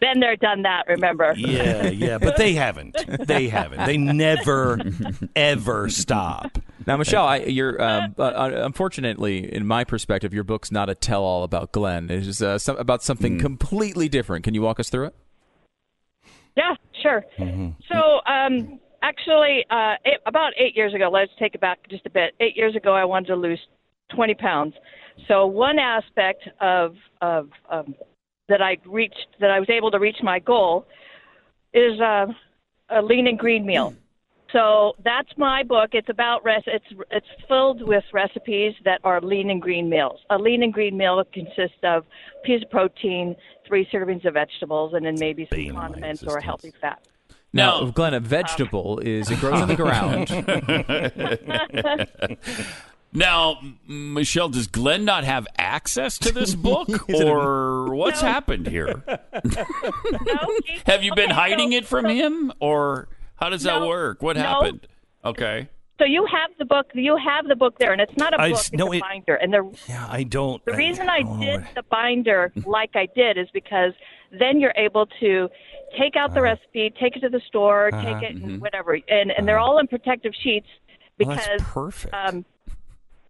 Been 0.00 0.20
there, 0.20 0.36
done 0.36 0.62
that. 0.62 0.84
Remember? 0.86 1.34
Yeah, 1.36 1.88
yeah, 1.88 2.18
but 2.18 2.36
they 2.36 2.52
haven't. 2.52 2.96
They 3.26 3.48
haven't. 3.48 3.84
They 3.84 3.96
never, 3.96 4.78
ever 5.34 5.88
stop. 5.88 6.58
Now, 6.86 6.96
Michelle, 6.96 7.26
I, 7.26 7.38
you're 7.38 7.82
um, 7.82 8.14
uh, 8.16 8.22
uh, 8.22 8.62
unfortunately, 8.64 9.52
in 9.52 9.66
my 9.66 9.82
perspective, 9.82 10.32
your 10.32 10.44
book's 10.44 10.70
not 10.70 10.88
a 10.88 10.94
tell-all 10.94 11.42
about 11.42 11.72
Glenn. 11.72 12.10
It 12.10 12.28
is 12.28 12.40
uh, 12.40 12.58
some, 12.58 12.76
about 12.76 13.02
something 13.02 13.40
completely 13.40 14.08
different. 14.08 14.44
Can 14.44 14.54
you 14.54 14.62
walk 14.62 14.78
us 14.78 14.88
through 14.88 15.06
it? 15.06 15.14
Yeah, 16.58 16.74
sure. 17.02 17.24
So, 17.90 18.20
um, 18.26 18.80
actually, 19.02 19.64
uh, 19.70 19.94
eight, 20.04 20.18
about 20.26 20.52
eight 20.56 20.76
years 20.76 20.92
ago, 20.92 21.08
let's 21.08 21.30
take 21.38 21.54
it 21.54 21.60
back 21.60 21.78
just 21.88 22.04
a 22.04 22.10
bit. 22.10 22.34
Eight 22.40 22.56
years 22.56 22.74
ago, 22.74 22.94
I 22.94 23.04
wanted 23.04 23.28
to 23.28 23.36
lose 23.36 23.60
20 24.14 24.34
pounds. 24.34 24.74
So, 25.28 25.46
one 25.46 25.78
aspect 25.78 26.48
of 26.60 26.96
of 27.20 27.50
um, 27.70 27.94
that 28.48 28.60
I 28.60 28.78
reached, 28.84 29.28
that 29.40 29.50
I 29.50 29.60
was 29.60 29.70
able 29.70 29.92
to 29.92 30.00
reach 30.00 30.16
my 30.22 30.40
goal, 30.40 30.86
is 31.74 32.00
uh, 32.00 32.26
a 32.90 33.02
lean 33.02 33.28
and 33.28 33.38
green 33.38 33.64
meal. 33.64 33.94
So 34.52 34.94
that's 35.04 35.28
my 35.36 35.62
book. 35.62 35.90
It's 35.92 36.08
about 36.08 36.44
res- 36.44 36.62
it's 36.66 36.86
it's 37.10 37.26
filled 37.46 37.86
with 37.86 38.04
recipes 38.12 38.74
that 38.84 39.00
are 39.04 39.20
lean 39.20 39.50
and 39.50 39.60
green 39.60 39.90
meals. 39.90 40.20
A 40.30 40.38
lean 40.38 40.62
and 40.62 40.72
green 40.72 40.96
meal 40.96 41.22
consists 41.32 41.76
of 41.82 42.04
a 42.04 42.46
piece 42.46 42.62
of 42.62 42.70
protein, 42.70 43.36
three 43.66 43.86
servings 43.92 44.24
of 44.24 44.34
vegetables, 44.34 44.94
and 44.94 45.04
then 45.04 45.16
maybe 45.18 45.46
some 45.50 45.58
Bane 45.58 45.74
condiments 45.74 46.22
or 46.22 46.38
a 46.38 46.42
healthy 46.42 46.72
fat. 46.80 47.06
Now, 47.52 47.80
No. 47.80 47.90
Glenn, 47.90 48.14
a 48.14 48.18
um, 48.18 48.24
vegetable 48.24 48.98
is 49.00 49.30
it 49.30 49.38
grows 49.38 49.60
in 49.62 49.68
the 49.68 49.76
ground. 49.86 50.28
Now, 53.10 53.58
Michelle, 53.86 54.50
does 54.50 54.66
Glenn 54.66 55.06
not 55.06 55.24
have 55.24 55.46
access 55.56 56.18
to 56.18 56.30
this 56.30 56.54
book, 56.54 56.88
or 57.14 57.94
what's 57.94 58.20
happened 58.20 58.66
here? 58.66 59.02
Have 60.84 61.02
you 61.02 61.14
been 61.14 61.30
hiding 61.30 61.72
it 61.72 61.86
from 61.86 62.04
him, 62.04 62.52
or 62.60 63.08
how 63.38 63.48
does 63.48 63.62
that 63.64 63.80
work? 63.82 64.22
What 64.22 64.36
No. 64.36 64.42
happened? 64.42 64.86
Okay. 65.24 65.68
So 65.98 66.04
you 66.04 66.26
have 66.26 66.50
the 66.58 66.64
book. 66.64 66.90
You 66.94 67.16
have 67.16 67.46
the 67.48 67.56
book 67.56 67.78
there, 67.78 67.92
and 67.92 68.00
it's 68.00 68.16
not 68.16 68.32
a 68.32 68.36
book. 68.38 68.52
s- 68.52 68.68
It's 68.68 68.72
no, 68.78 68.92
a 68.92 68.96
it- 68.96 69.00
binder. 69.00 69.34
And 69.34 69.52
the 69.52 69.76
Yeah, 69.88 70.06
I 70.08 70.22
don't. 70.22 70.64
the 70.64 70.74
reason 70.74 71.08
I 71.08 71.18
know 71.20 71.40
did 71.40 71.66
the 71.74 71.82
binder 71.90 72.52
like 72.66 72.90
I 72.94 73.06
did 73.16 73.36
is 73.36 73.48
because 73.52 73.92
then 74.30 74.60
you're 74.60 74.74
able 74.76 75.06
to 75.20 75.48
take 75.98 76.14
out 76.14 76.26
Uh-huh. 76.30 76.34
the 76.34 76.42
recipe, 76.42 76.90
take 77.00 77.16
it 77.16 77.20
to 77.20 77.28
the 77.28 77.40
store, 77.48 77.90
take 77.90 78.22
it, 78.22 78.36
and 78.36 78.60
whatever, 78.60 78.98
and 79.08 79.32
and 79.32 79.48
they're 79.48 79.58
all 79.58 79.78
in 79.78 79.88
protective 79.88 80.32
sheets 80.40 80.68
because 81.16 81.38
Uh-huh. 81.38 81.46
that's 81.58 81.64
perfect. 81.72 82.14
Um, 82.14 82.44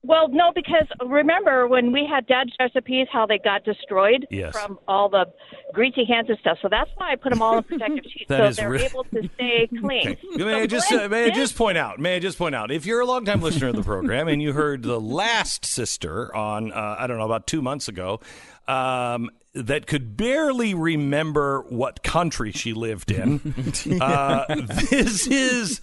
well, 0.09 0.29
no, 0.29 0.51
because 0.55 0.87
remember 1.07 1.69
when 1.69 1.93
we 1.93 2.05
had 2.11 2.27
Dad's 2.27 2.51
recipes, 2.59 3.07
how 3.13 3.27
they 3.27 3.39
got 3.39 3.63
destroyed 3.65 4.27
Yes. 4.31 4.53
from 4.53 4.79
all 4.89 5.09
the 5.09 5.27
greasy 5.75 6.05
hands 6.05 6.29
and 6.31 6.39
stuff. 6.41 6.59
So 6.63 6.69
that's 6.69 6.91
why 6.97 7.13
I 7.13 7.17
put 7.17 7.31
them 7.31 7.43
all 7.43 7.59
in 7.59 7.63
protective 7.65 8.05
sheets, 8.11 8.25
so 8.29 8.51
they're 8.51 8.71
really- 8.71 8.87
able 8.87 9.05
to 9.05 9.29
stay 9.35 9.69
clean. 9.81 10.09
Okay. 10.09 10.19
May 10.45 10.45
So 10.53 10.57
I 10.61 10.67
just 10.67 10.93
uh, 10.93 11.09
may 11.09 11.27
I 11.27 11.31
just 11.31 11.55
point 11.57 11.79
out? 11.79 11.99
May 12.01 12.17
I 12.17 12.19
just 12.19 12.39
point 12.39 12.55
out? 12.55 12.71
If 12.73 12.87
you're 12.87 13.01
a 13.01 13.07
longtime 13.07 13.43
listener 13.43 13.69
of 13.69 13.77
the 13.77 13.83
program 13.85 14.27
and 14.29 14.41
you 14.43 14.53
heard 14.55 14.83
the 14.83 14.99
last 15.01 15.65
sister 15.65 16.35
on 16.35 16.73
uh, 16.73 16.97
I 16.99 17.07
don't 17.07 17.19
know 17.19 17.25
about 17.27 17.47
two 17.47 17.61
months 17.63 17.87
ago, 17.89 18.21
um, 18.67 19.31
that 19.55 19.87
could 19.87 20.17
barely 20.17 20.73
remember 20.75 21.63
what 21.69 22.03
country 22.03 22.53
she 22.53 22.73
lived 22.73 23.11
in. 23.11 23.55
uh, 24.01 24.45
this 24.91 25.27
is. 25.27 25.81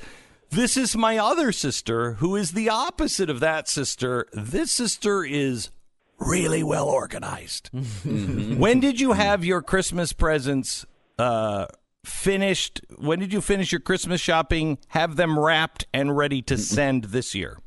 This 0.55 0.77
is 0.77 0.95
my 0.95 1.17
other 1.17 1.51
sister, 1.51 2.13
who 2.13 2.37
is 2.37 2.53
the 2.53 2.69
opposite 2.69 3.29
of 3.29 3.41
that 3.41 3.67
sister. 3.67 4.25
This 4.31 4.71
sister 4.71 5.25
is 5.25 5.69
really 6.17 6.63
well 6.63 6.87
organized. 6.87 7.69
when 8.05 8.79
did 8.79 9.01
you 9.01 9.11
have 9.11 9.43
your 9.43 9.61
Christmas 9.61 10.13
presents 10.13 10.85
uh, 11.19 11.65
finished? 12.05 12.79
When 12.97 13.19
did 13.19 13.33
you 13.33 13.41
finish 13.41 13.73
your 13.73 13.81
Christmas 13.81 14.21
shopping? 14.21 14.77
Have 14.89 15.17
them 15.17 15.37
wrapped 15.37 15.87
and 15.93 16.15
ready 16.15 16.41
to 16.43 16.57
send 16.57 17.05
this 17.05 17.35
year? 17.35 17.59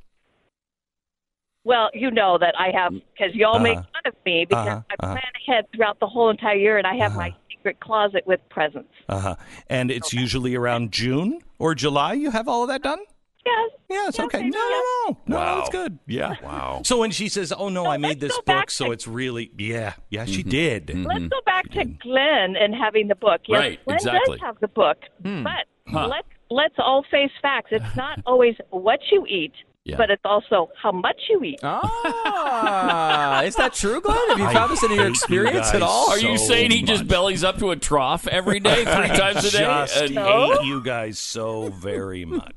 Well, 1.65 1.91
you 1.93 2.11
know 2.11 2.39
that 2.39 2.55
I 2.59 2.71
have 2.75 2.93
because 2.95 3.35
y'all 3.35 3.59
make 3.59 3.77
Uh-huh. 3.77 3.87
fun 4.03 4.13
of 4.13 4.15
me 4.25 4.47
because 4.49 4.67
Uh-huh. 4.67 4.81
I 4.89 4.95
Uh-huh. 5.05 5.13
plan 5.13 5.33
ahead 5.47 5.65
throughout 5.75 6.01
the 6.01 6.07
whole 6.07 6.31
entire 6.31 6.57
year, 6.57 6.79
and 6.79 6.87
I 6.87 6.95
have 6.97 7.15
my 7.15 7.35
secret 7.59 7.81
closet 7.81 8.27
with 8.27 8.41
presents. 8.49 8.93
Uh 9.09 9.21
huh. 9.21 9.37
And 9.69 9.91
it's 9.91 10.13
usually 10.13 10.55
around 10.55 10.93
June 10.93 11.41
or 11.59 11.75
July. 11.75 12.15
You 12.15 12.31
have 12.31 12.49
all 12.49 12.63
of 12.63 12.69
that 12.69 12.83
done? 12.83 12.99
Yes. 13.47 13.71
Yes. 13.89 14.15
Yes, 14.19 14.21
okay. 14.21 14.43
No, 14.43 14.51
do. 14.51 14.59
no, 14.59 14.69
no. 15.09 15.19
No, 15.27 15.37
Wow. 15.37 15.57
that's 15.57 15.71
good. 15.71 15.99
Yeah. 16.07 16.35
Wow. 16.43 16.83
So 16.85 16.99
when 16.99 17.11
she 17.11 17.29
says, 17.29 17.53
"Oh 17.57 17.69
no, 17.71 17.87
I 17.87 17.97
made 17.97 18.21
this 18.21 18.37
book," 18.37 18.45
back 18.45 18.71
so 18.71 18.91
it's 18.93 19.07
really 19.09 19.51
yeah, 19.57 19.95
yeah, 20.11 20.27
she 20.27 20.43
did. 20.43 20.91
Let's 20.95 21.25
go 21.29 21.41
back 21.47 21.71
to 21.73 21.85
Glenn 21.85 22.57
and 22.57 22.75
having 22.75 23.09
the 23.09 23.15
book. 23.15 23.41
Yes, 23.47 23.59
Right, 23.61 23.85
Glenn 23.87 23.97
exactly. 23.97 24.37
does 24.37 24.41
have 24.47 24.61
the 24.61 24.69
book, 24.69 24.99
Hmm. 25.23 25.45
but 25.45 25.65
Huh. 25.91 26.09
let's 26.09 26.29
let's 26.51 26.75
all 26.79 27.05
face 27.11 27.31
facts. 27.41 27.69
It's 27.71 27.97
not 27.97 28.19
always 28.27 28.57
what 28.71 29.01
you 29.11 29.25
eat, 29.27 29.53
Yeah. 29.89 29.97
but 29.97 30.11
it's 30.11 30.23
also 30.25 30.69
how 30.81 30.93
much 30.93 31.17
you 31.31 31.43
eat. 31.43 31.61
Ah, 31.63 33.43
is 33.45 33.57
that 33.57 33.73
true, 33.73 34.01
Glenn? 34.03 34.19
Have 34.29 34.39
you 34.39 34.45
I 34.45 34.53
found 34.53 34.71
this 34.71 34.83
in 34.83 34.93
your 34.93 35.09
experience 35.09 35.67
guys 35.73 35.75
at 35.77 35.83
all? 35.83 36.11
Are 36.11 36.19
you 36.19 36.37
saying 36.37 36.71
he 36.71 36.83
just 36.83 37.09
bellies 37.09 37.43
up 37.43 37.59
to 37.59 37.71
a 37.71 37.77
trough 37.77 38.27
every 38.29 38.61
day, 38.61 38.85
three 38.85 39.17
times 39.17 39.45
a 39.47 39.51
day? 39.51 39.59
Just 39.65 39.97
And- 39.97 40.19
hate 40.19 40.65
you 40.65 40.83
guys 40.83 41.19
so 41.19 41.71
very 41.71 42.25
much. 42.27 42.55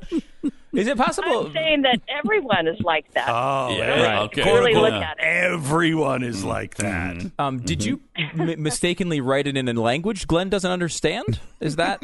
Is 0.73 0.87
it 0.87 0.97
possible? 0.97 1.47
I'm 1.47 1.53
saying 1.53 1.81
that 1.81 1.99
everyone 2.09 2.65
is 2.67 2.79
like 2.81 3.11
that. 3.13 3.27
Oh, 3.29 3.75
Yeah, 3.77 4.03
right. 4.03 4.19
okay. 4.23 4.43
really 4.43 4.73
look 4.73 4.93
unquote, 4.93 5.03
at 5.03 5.17
it. 5.19 5.23
Everyone 5.23 6.23
is 6.23 6.43
like 6.45 6.75
that. 6.75 7.17
Um, 7.39 7.59
did 7.59 7.83
you 7.83 7.99
m- 8.17 8.61
mistakenly 8.63 9.19
write 9.19 9.47
it 9.47 9.57
in 9.57 9.67
a 9.67 9.73
language 9.73 10.27
Glenn 10.27 10.49
doesn't 10.49 10.71
understand? 10.71 11.39
Is 11.59 11.75
that 11.75 12.01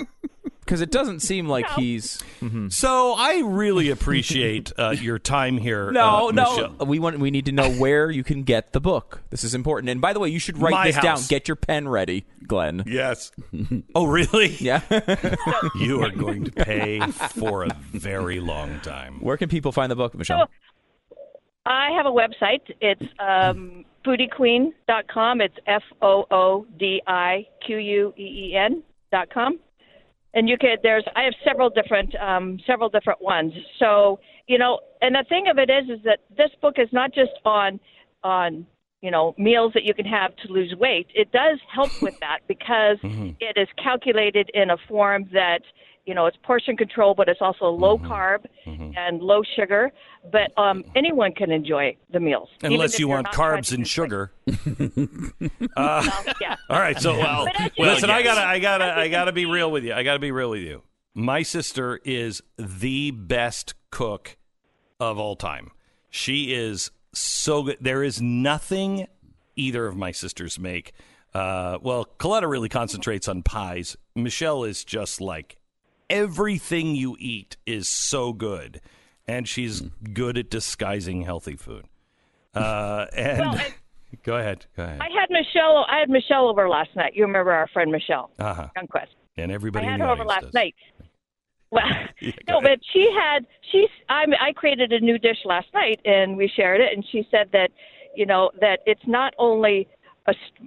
because 0.68 0.82
it 0.82 0.92
doesn't 0.92 1.22
seem 1.22 1.48
like 1.48 1.66
he's 1.72 2.22
So 2.70 3.14
I 3.18 3.42
really 3.46 3.90
appreciate 3.90 4.74
uh, 4.78 4.90
your 5.00 5.18
time 5.18 5.58
here. 5.58 5.92
no 5.92 6.28
uh, 6.28 6.32
no. 6.32 6.52
Michelle. 6.52 6.86
We 6.86 7.00
want 7.00 7.20
we 7.20 7.32
need 7.32 7.46
to 7.46 7.54
know 7.54 7.72
where 7.72 8.12
you 8.12 8.24
can 8.24 8.44
get 8.44 8.74
the 8.74 8.82
book. 8.82 9.22
This 9.30 9.46
is 9.46 9.56
important. 9.56 9.90
And 9.90 10.02
by 10.02 10.12
the 10.12 10.20
way, 10.20 10.28
you 10.30 10.40
should 10.40 10.58
write 10.58 10.72
My 10.72 10.88
this 10.88 10.98
down. 11.02 11.20
Get 11.30 11.48
your 11.48 11.56
pen 11.56 11.88
ready, 11.88 12.26
Glenn. 12.46 12.84
Yes. 12.86 13.32
Oh, 13.96 14.06
really? 14.06 14.50
Yeah. 14.60 14.82
You 15.76 16.04
are 16.04 16.10
going 16.12 16.44
to 16.46 16.52
pay 16.52 17.00
for 17.00 17.64
a 17.64 17.70
very 17.94 18.40
long 18.40 18.80
time. 18.82 19.20
where 19.22 19.38
can 19.38 19.50
people 19.50 19.72
find 19.72 19.92
the 19.92 19.96
book, 19.96 20.14
Michelle? 20.16 20.50
I 21.66 21.92
have 21.92 22.06
a 22.06 22.10
website. 22.12 22.62
It's 22.82 23.02
um, 23.20 23.86
foodiequeen.com. 24.06 25.42
It's 25.42 25.56
F 25.66 25.84
O 26.02 26.26
O 26.32 26.66
D 26.78 27.02
I 27.08 27.48
Q 27.66 27.78
U 27.78 28.14
E 28.18 28.22
E 28.52 28.56
N 28.56 28.84
dot 29.12 29.30
com. 29.34 29.60
And 30.34 30.48
you 30.50 30.58
could 30.58 30.80
there's 30.84 31.06
I 31.16 31.24
have 31.24 31.34
several 31.46 31.70
different 31.70 32.14
um, 32.16 32.60
several 32.68 32.90
different 32.90 33.22
ones. 33.22 33.54
So 33.80 34.20
you 34.48 34.58
know, 34.58 34.80
and 35.02 35.16
the 35.16 35.26
thing 35.28 35.48
of 35.50 35.58
it 35.58 35.70
is, 35.70 35.90
is 35.90 36.04
that 36.06 36.20
this 36.36 36.52
book 36.62 36.76
is 36.78 36.90
not 36.92 37.14
just 37.14 37.32
on 37.46 37.80
on 38.24 38.66
you 39.02 39.12
know 39.12 39.36
meals 39.38 39.72
that 39.74 39.84
you 39.84 39.94
can 39.94 40.06
have 40.06 40.36
to 40.38 40.52
lose 40.52 40.74
weight. 40.80 41.08
It 41.14 41.32
does 41.32 41.60
help 41.74 41.94
with 42.02 42.16
that 42.22 42.40
because 42.48 42.98
it 43.40 43.58
is 43.58 43.68
calculated 43.82 44.50
in 44.54 44.70
a 44.70 44.78
form 44.88 45.28
that 45.34 45.62
you 46.08 46.16
know 46.16 46.26
it's 46.26 46.38
portion 46.42 46.76
control, 46.78 47.14
but 47.14 47.28
it's 47.30 47.42
also 47.42 47.66
low 47.66 47.98
carb 48.00 48.46
and 48.66 49.22
low 49.22 49.42
sugar. 49.56 49.92
But 50.32 50.58
um, 50.58 50.84
anyone 50.96 51.34
can 51.34 51.52
enjoy 51.52 51.96
the 52.12 52.20
meals, 52.20 52.50
Unless 52.64 52.98
you 53.00 53.08
want 53.08 53.28
carbs 53.28 53.72
and 53.74 53.86
to 53.86 53.90
sugar. 53.90 54.32
Well, 55.76 56.04
yeah. 56.42 56.56
All 56.70 56.80
right, 56.80 57.00
so 57.00 57.14
well, 57.18 57.48
I 57.48 57.72
well, 57.78 57.94
listen, 57.94 58.10
I 58.10 58.24
gotta, 58.24 58.42
I 58.42 58.60
gotta, 58.60 58.98
I 58.98 59.08
gotta 59.18 59.32
be 59.32 59.46
real 59.46 59.70
with 59.72 59.84
you. 59.84 59.94
I 59.94 60.04
gotta 60.04 60.20
be 60.20 60.32
real 60.32 60.50
with 60.50 60.62
you. 60.62 60.82
My 61.14 61.44
sister 61.44 62.00
is 62.04 62.42
the 62.58 63.12
best 63.12 63.74
cook 63.92 64.38
of 65.00 65.18
all 65.20 65.36
time. 65.36 65.72
She 66.10 66.54
is 66.54 66.92
so 67.14 67.64
good. 67.64 67.78
There 67.82 68.04
is 68.04 68.22
nothing 68.22 69.08
either 69.56 69.86
of 69.88 69.96
my 69.96 70.12
sisters 70.12 70.58
make 70.60 70.94
Uh, 71.34 71.78
well, 71.82 72.06
Coletta 72.20 72.50
really 72.50 72.70
concentrates 72.70 73.28
on 73.28 73.44
pies. 73.44 73.96
Michelle 74.16 74.64
is 74.64 74.84
just 74.84 75.22
like 75.22 75.58
everything 76.10 76.96
you 76.96 77.16
eat 77.20 77.58
is 77.66 77.88
so 77.88 78.34
good, 78.34 78.82
and 79.28 79.48
she's 79.48 79.82
good 80.14 80.38
at 80.38 80.50
disguising 80.50 81.22
healthy 81.24 81.56
food. 81.56 81.86
Uh, 82.54 83.06
and 83.16 83.40
Well, 83.40 83.54
and- 83.58 83.74
go 84.24 84.38
ahead, 84.38 84.66
go 84.76 84.84
ahead. 84.84 85.00
I 85.02 85.08
had 85.20 85.30
Michelle. 85.30 85.86
I 85.90 86.00
had 86.00 86.10
Michelle 86.10 86.48
over 86.50 86.68
last 86.70 86.90
night. 86.96 87.14
You 87.16 87.24
remember 87.26 87.52
our 87.52 87.68
friend 87.68 87.92
Michelle 87.92 88.32
Uh-huh. 88.40 88.68
Youngquest? 88.78 89.08
And 89.38 89.52
I 89.52 89.56
everybody 89.56 89.86
had 89.86 90.00
her 90.00 90.08
over 90.10 90.24
last 90.26 90.44
does. 90.46 90.54
night. 90.54 90.76
Well, 91.70 91.84
go 92.22 92.28
no, 92.48 92.58
ahead. 92.60 92.64
but 92.64 92.80
she 92.94 93.12
had 93.12 93.46
she's 93.72 93.90
I 94.10 94.26
I 94.40 94.54
created 94.54 94.94
a 94.94 95.00
new 95.02 95.18
dish 95.20 95.40
last 95.46 95.68
night 95.74 96.00
and 96.06 96.38
we 96.38 96.48
shared 96.56 96.80
it 96.82 96.94
and 96.96 97.06
she 97.12 97.28
said 97.30 97.50
that 97.52 97.70
you 98.16 98.26
know 98.26 98.50
that 98.62 98.80
it's 98.86 99.06
not 99.06 99.34
only 99.38 99.88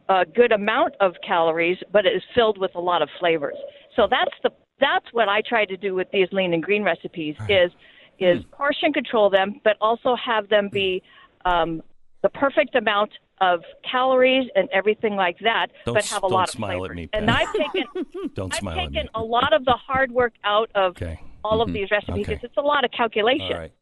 a 0.09 0.25
good 0.27 0.53
amount 0.53 0.95
of 1.01 1.15
calories 1.27 1.79
but 1.91 2.05
it 2.07 2.15
is 2.15 2.23
filled 2.35 2.59
with 2.59 2.75
a 2.75 2.81
lot 2.81 3.01
of 3.03 3.09
flavors. 3.19 3.57
So 3.97 4.07
that's 4.11 4.31
the 4.43 4.51
that's 4.81 5.07
what 5.13 5.29
I 5.29 5.43
try 5.47 5.65
to 5.67 5.77
do 5.77 5.95
with 5.95 6.09
these 6.13 6.29
lean 6.33 6.53
and 6.55 6.63
green 6.63 6.83
recipes 6.83 7.37
is 7.49 7.71
is 8.19 8.43
Hmm. 8.43 8.51
portion 8.51 8.93
control 8.93 9.31
them 9.31 9.61
but 9.65 9.77
also 9.81 10.15
have 10.17 10.49
them 10.49 10.69
be 10.73 11.03
um, 11.45 11.83
the 12.23 12.29
perfect 12.29 12.75
amount 12.75 13.11
of 13.41 13.63
calories 13.91 14.47
and 14.55 14.69
everything 14.75 15.17
like 15.17 15.39
that, 15.41 15.69
Don't 15.87 15.95
but 15.95 16.05
have 16.05 16.23
a 16.23 16.27
lot 16.27 16.31
don't 16.33 16.43
of 16.43 16.51
smile 16.51 16.85
at 16.85 16.91
me, 16.91 17.09
and 17.15 17.31
I've 17.31 17.51
taken 17.55 17.85
Don't 18.35 18.53
I've 18.53 18.59
smile 18.61 18.79
at 18.79 18.93
taken 18.93 19.05
me. 19.05 19.09
a 19.15 19.23
lot 19.23 19.53
of 19.55 19.65
the 19.65 19.73
hard 19.87 20.13
work 20.13 20.35
out 20.45 20.71
of 20.75 20.91
Okay. 20.93 21.19
all 21.43 21.63
of 21.63 21.73
these 21.73 21.91
recipes. 21.91 22.27
Okay. 22.29 22.39
It's 22.43 22.57
a 22.59 22.61
lot 22.61 22.85
of 22.85 22.91
calculation. 22.91 23.53
All 23.53 23.59
right. 23.59 23.73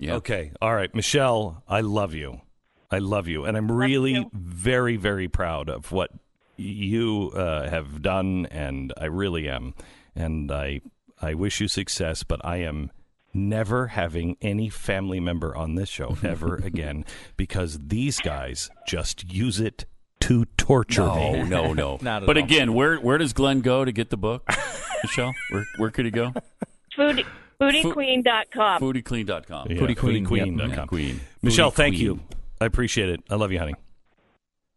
Yeah. 0.00 0.14
Okay. 0.14 0.52
All 0.62 0.74
right. 0.74 0.92
Michelle, 0.94 1.62
I 1.68 1.82
love 1.82 2.14
you. 2.14 2.40
I 2.90 2.98
love 2.98 3.28
you. 3.28 3.44
And 3.44 3.56
I'm 3.58 3.70
really 3.70 4.26
very, 4.32 4.96
very 4.96 5.28
proud 5.28 5.68
of 5.68 5.92
what 5.92 6.10
you 6.56 7.32
uh, 7.34 7.68
have 7.68 8.00
done. 8.00 8.46
And 8.50 8.94
I 8.98 9.04
really 9.06 9.46
am. 9.50 9.74
And 10.16 10.50
I, 10.50 10.80
I 11.20 11.34
wish 11.34 11.60
you 11.60 11.68
success, 11.68 12.22
but 12.22 12.44
I 12.44 12.56
am 12.58 12.90
never 13.34 13.88
having 13.88 14.36
any 14.40 14.70
family 14.70 15.20
member 15.20 15.54
on 15.54 15.74
this 15.74 15.90
show 15.90 16.16
ever 16.24 16.56
again 16.56 17.04
because 17.36 17.78
these 17.88 18.18
guys 18.18 18.70
just 18.86 19.30
use 19.30 19.60
it 19.60 19.84
to 20.20 20.46
torture 20.56 21.02
No, 21.02 21.32
me. 21.32 21.42
no, 21.44 21.72
no. 21.74 21.98
no. 22.02 22.20
but 22.24 22.36
all. 22.38 22.42
again, 22.42 22.72
where 22.72 22.96
where 22.96 23.18
does 23.18 23.32
Glenn 23.34 23.60
go 23.60 23.84
to 23.84 23.92
get 23.92 24.08
the 24.10 24.16
book, 24.16 24.48
Michelle? 25.04 25.34
Where 25.50 25.66
where 25.76 25.90
could 25.90 26.06
he 26.06 26.10
go? 26.10 26.32
Food, 26.96 27.26
foodiequeen.com. 27.60 28.80
FoodieClean.com. 28.80 29.66
Yeah, 29.70 29.76
Foodie 29.76 29.96
Queen, 29.96 30.26
foodiequeen.com. 30.26 30.70
Yeah, 30.70 30.86
Queen. 30.86 31.20
Michelle, 31.42 31.70
thank 31.70 31.96
Queen. 31.96 32.02
you. 32.04 32.20
I 32.60 32.64
appreciate 32.64 33.10
it. 33.10 33.20
I 33.28 33.34
love 33.34 33.52
you, 33.52 33.58
honey. 33.58 33.74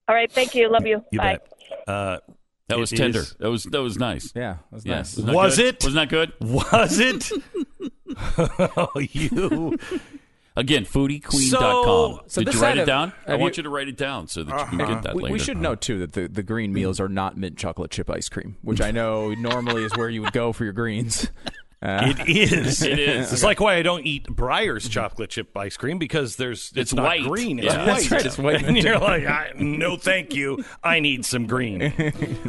All 0.10 0.15
right. 0.15 0.30
Thank 0.32 0.54
you. 0.56 0.69
Love 0.69 0.86
you. 0.86 1.04
You 1.12 1.19
Bye. 1.19 1.38
bet. 1.78 1.88
Uh, 1.88 2.17
That 2.70 2.80
was 2.80 2.94
It 2.94 2.98
tender. 2.98 3.20
is- 3.20 3.36
That 3.40 3.50
was 3.50 3.64
that 3.66 3.82
was 3.82 3.98
nice. 3.98 4.32
Yeah, 4.36 4.58
that's 4.72 4.86
Yeah. 4.86 4.96
nice. 4.96 5.18
Wasn't 5.18 5.28
that 5.28 5.36
Was 5.36 5.58
good? 5.58 5.66
it? 5.76 5.84
Wasn't 5.84 5.96
that 5.96 6.10
good? 6.10 6.34
Was 6.40 7.00
it? 7.00 7.32
oh, 8.78 9.00
you. 9.00 9.78
Again, 10.56 10.84
foodiequeen.com. 10.86 11.52
So- 11.52 12.24
so 12.28 12.44
Did 12.44 12.54
you 12.54 12.60
write 12.60 12.70
side 12.72 12.78
it 12.78 12.82
of- 12.82 12.88
down? 12.88 13.14
I 13.28 13.36
want 13.36 13.56
you- 13.58 13.62
you 13.62 13.64
to 13.64 13.70
write 13.70 13.88
it 13.88 13.98
down 13.98 14.28
so 14.28 14.44
that 14.44 14.72
you 14.72 14.78
can 14.78 14.82
uh, 14.82 14.94
get 14.94 15.04
that 15.04 15.16
We, 15.16 15.24
later. 15.24 15.34
we 15.34 15.40
should 15.40 15.58
note 15.58 15.82
too 15.82 16.00
that 16.00 16.14
the, 16.14 16.28
the 16.28 16.44
green 16.44 16.74
meals 16.74 17.00
are 17.00 17.08
not 17.10 17.38
mint 17.38 17.58
chocolate 17.58 17.92
chip 17.92 18.10
ice 18.10 18.28
cream, 18.30 18.58
which 18.62 18.82
I 18.82 18.92
know 18.92 19.34
normally 19.36 19.84
is 19.84 19.96
where 19.96 20.10
you 20.10 20.22
would 20.22 20.34
go 20.34 20.52
for 20.54 20.64
your 20.64 20.74
greens. 20.74 21.30
Uh, 21.82 22.13
It 22.18 22.28
is. 22.52 22.82
It 22.84 23.00
is. 23.00 23.32
It's 23.32 23.44
like 23.44 23.60
why 23.62 23.76
I 23.76 23.82
don't 23.84 24.06
eat 24.06 24.26
Breyer's 24.28 24.89
chocolate 24.89 25.30
chip 25.30 25.56
ice 25.56 25.78
cream 25.78 25.98
because 25.98 26.36
there's 26.36 26.70
it's, 26.72 26.78
It's 26.78 26.94
not 26.94 27.06
white. 27.06 27.24
green. 27.24 27.60
It's 27.60 27.68
Yeah. 27.74 27.86
white. 27.88 27.96
That's 28.00 28.12
right, 28.12 28.26
it's 28.26 28.38
white. 28.38 28.63
And 28.63 28.78
you're 28.78 29.00
like, 29.00 29.26
I, 29.26 29.52
no, 29.58 29.96
thank 29.96 30.34
you. 30.36 30.63
I 30.84 31.00
need 31.00 31.24
some 31.26 31.48
green. 31.48 31.82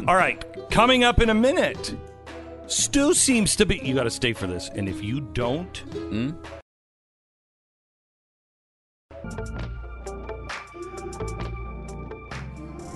All 0.07 0.15
right, 0.15 0.43
coming 0.69 1.03
up 1.05 1.21
in 1.21 1.29
a 1.29 1.33
minute. 1.33 1.95
Stu 2.67 3.13
seems 3.13 3.55
to 3.57 3.65
be. 3.65 3.79
You 3.83 3.93
got 3.95 4.03
to 4.03 4.09
stay 4.11 4.33
for 4.33 4.47
this, 4.47 4.69
and 4.75 4.87
if 4.89 5.03
you 5.03 5.21
don't, 5.21 5.81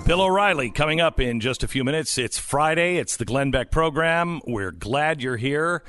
Bill 0.06 0.22
O'Reilly 0.22 0.70
coming 0.70 1.02
up 1.02 1.20
in 1.20 1.40
just 1.40 1.64
a 1.64 1.68
few 1.68 1.84
minutes. 1.84 2.20
It's 2.20 2.38
Friday. 2.38 2.98
It's 2.98 3.18
the 3.18 3.26
Glenn 3.26 3.50
Beck 3.50 3.72
program. 3.72 4.40
We're 4.46 4.70
glad 4.72 5.20
you're 5.20 5.38
here. 5.38 5.84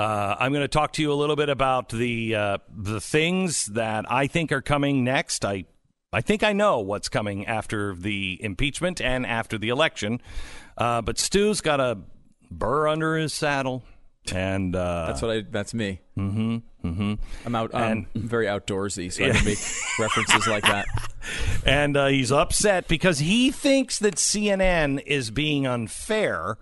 Uh, 0.00 0.34
I'm 0.38 0.50
going 0.52 0.64
to 0.64 0.68
talk 0.68 0.94
to 0.94 1.02
you 1.02 1.12
a 1.12 1.14
little 1.14 1.36
bit 1.36 1.50
about 1.50 1.90
the 1.90 2.34
uh, 2.34 2.58
the 2.74 3.02
things 3.02 3.66
that 3.66 4.10
I 4.10 4.28
think 4.28 4.50
are 4.50 4.62
coming 4.62 5.04
next. 5.04 5.44
I 5.44 5.66
I 6.10 6.22
think 6.22 6.42
I 6.42 6.54
know 6.54 6.78
what's 6.78 7.10
coming 7.10 7.46
after 7.46 7.94
the 7.94 8.38
impeachment 8.40 9.02
and 9.02 9.26
after 9.26 9.58
the 9.58 9.68
election. 9.68 10.22
Uh, 10.78 11.02
but 11.02 11.18
Stu's 11.18 11.60
got 11.60 11.80
a 11.80 11.98
burr 12.50 12.88
under 12.88 13.18
his 13.18 13.34
saddle, 13.34 13.84
and 14.32 14.74
uh, 14.74 15.08
that's 15.08 15.20
what 15.20 15.32
I. 15.32 15.42
That's 15.42 15.74
me. 15.74 16.00
Mm-hmm. 16.16 16.56
Mm-hmm. 16.82 17.14
I'm 17.44 17.54
out. 17.54 17.74
I'm 17.74 18.06
very 18.14 18.46
outdoorsy, 18.46 19.12
so 19.12 19.22
I 19.22 19.32
can 19.32 19.44
make 19.44 19.58
references 19.98 20.46
like 20.48 20.64
that. 20.64 20.86
and 21.66 21.94
uh, 21.98 22.06
he's 22.06 22.32
upset 22.32 22.88
because 22.88 23.18
he 23.18 23.50
thinks 23.50 23.98
that 23.98 24.14
CNN 24.14 25.02
is 25.04 25.30
being 25.30 25.66
unfair 25.66 26.56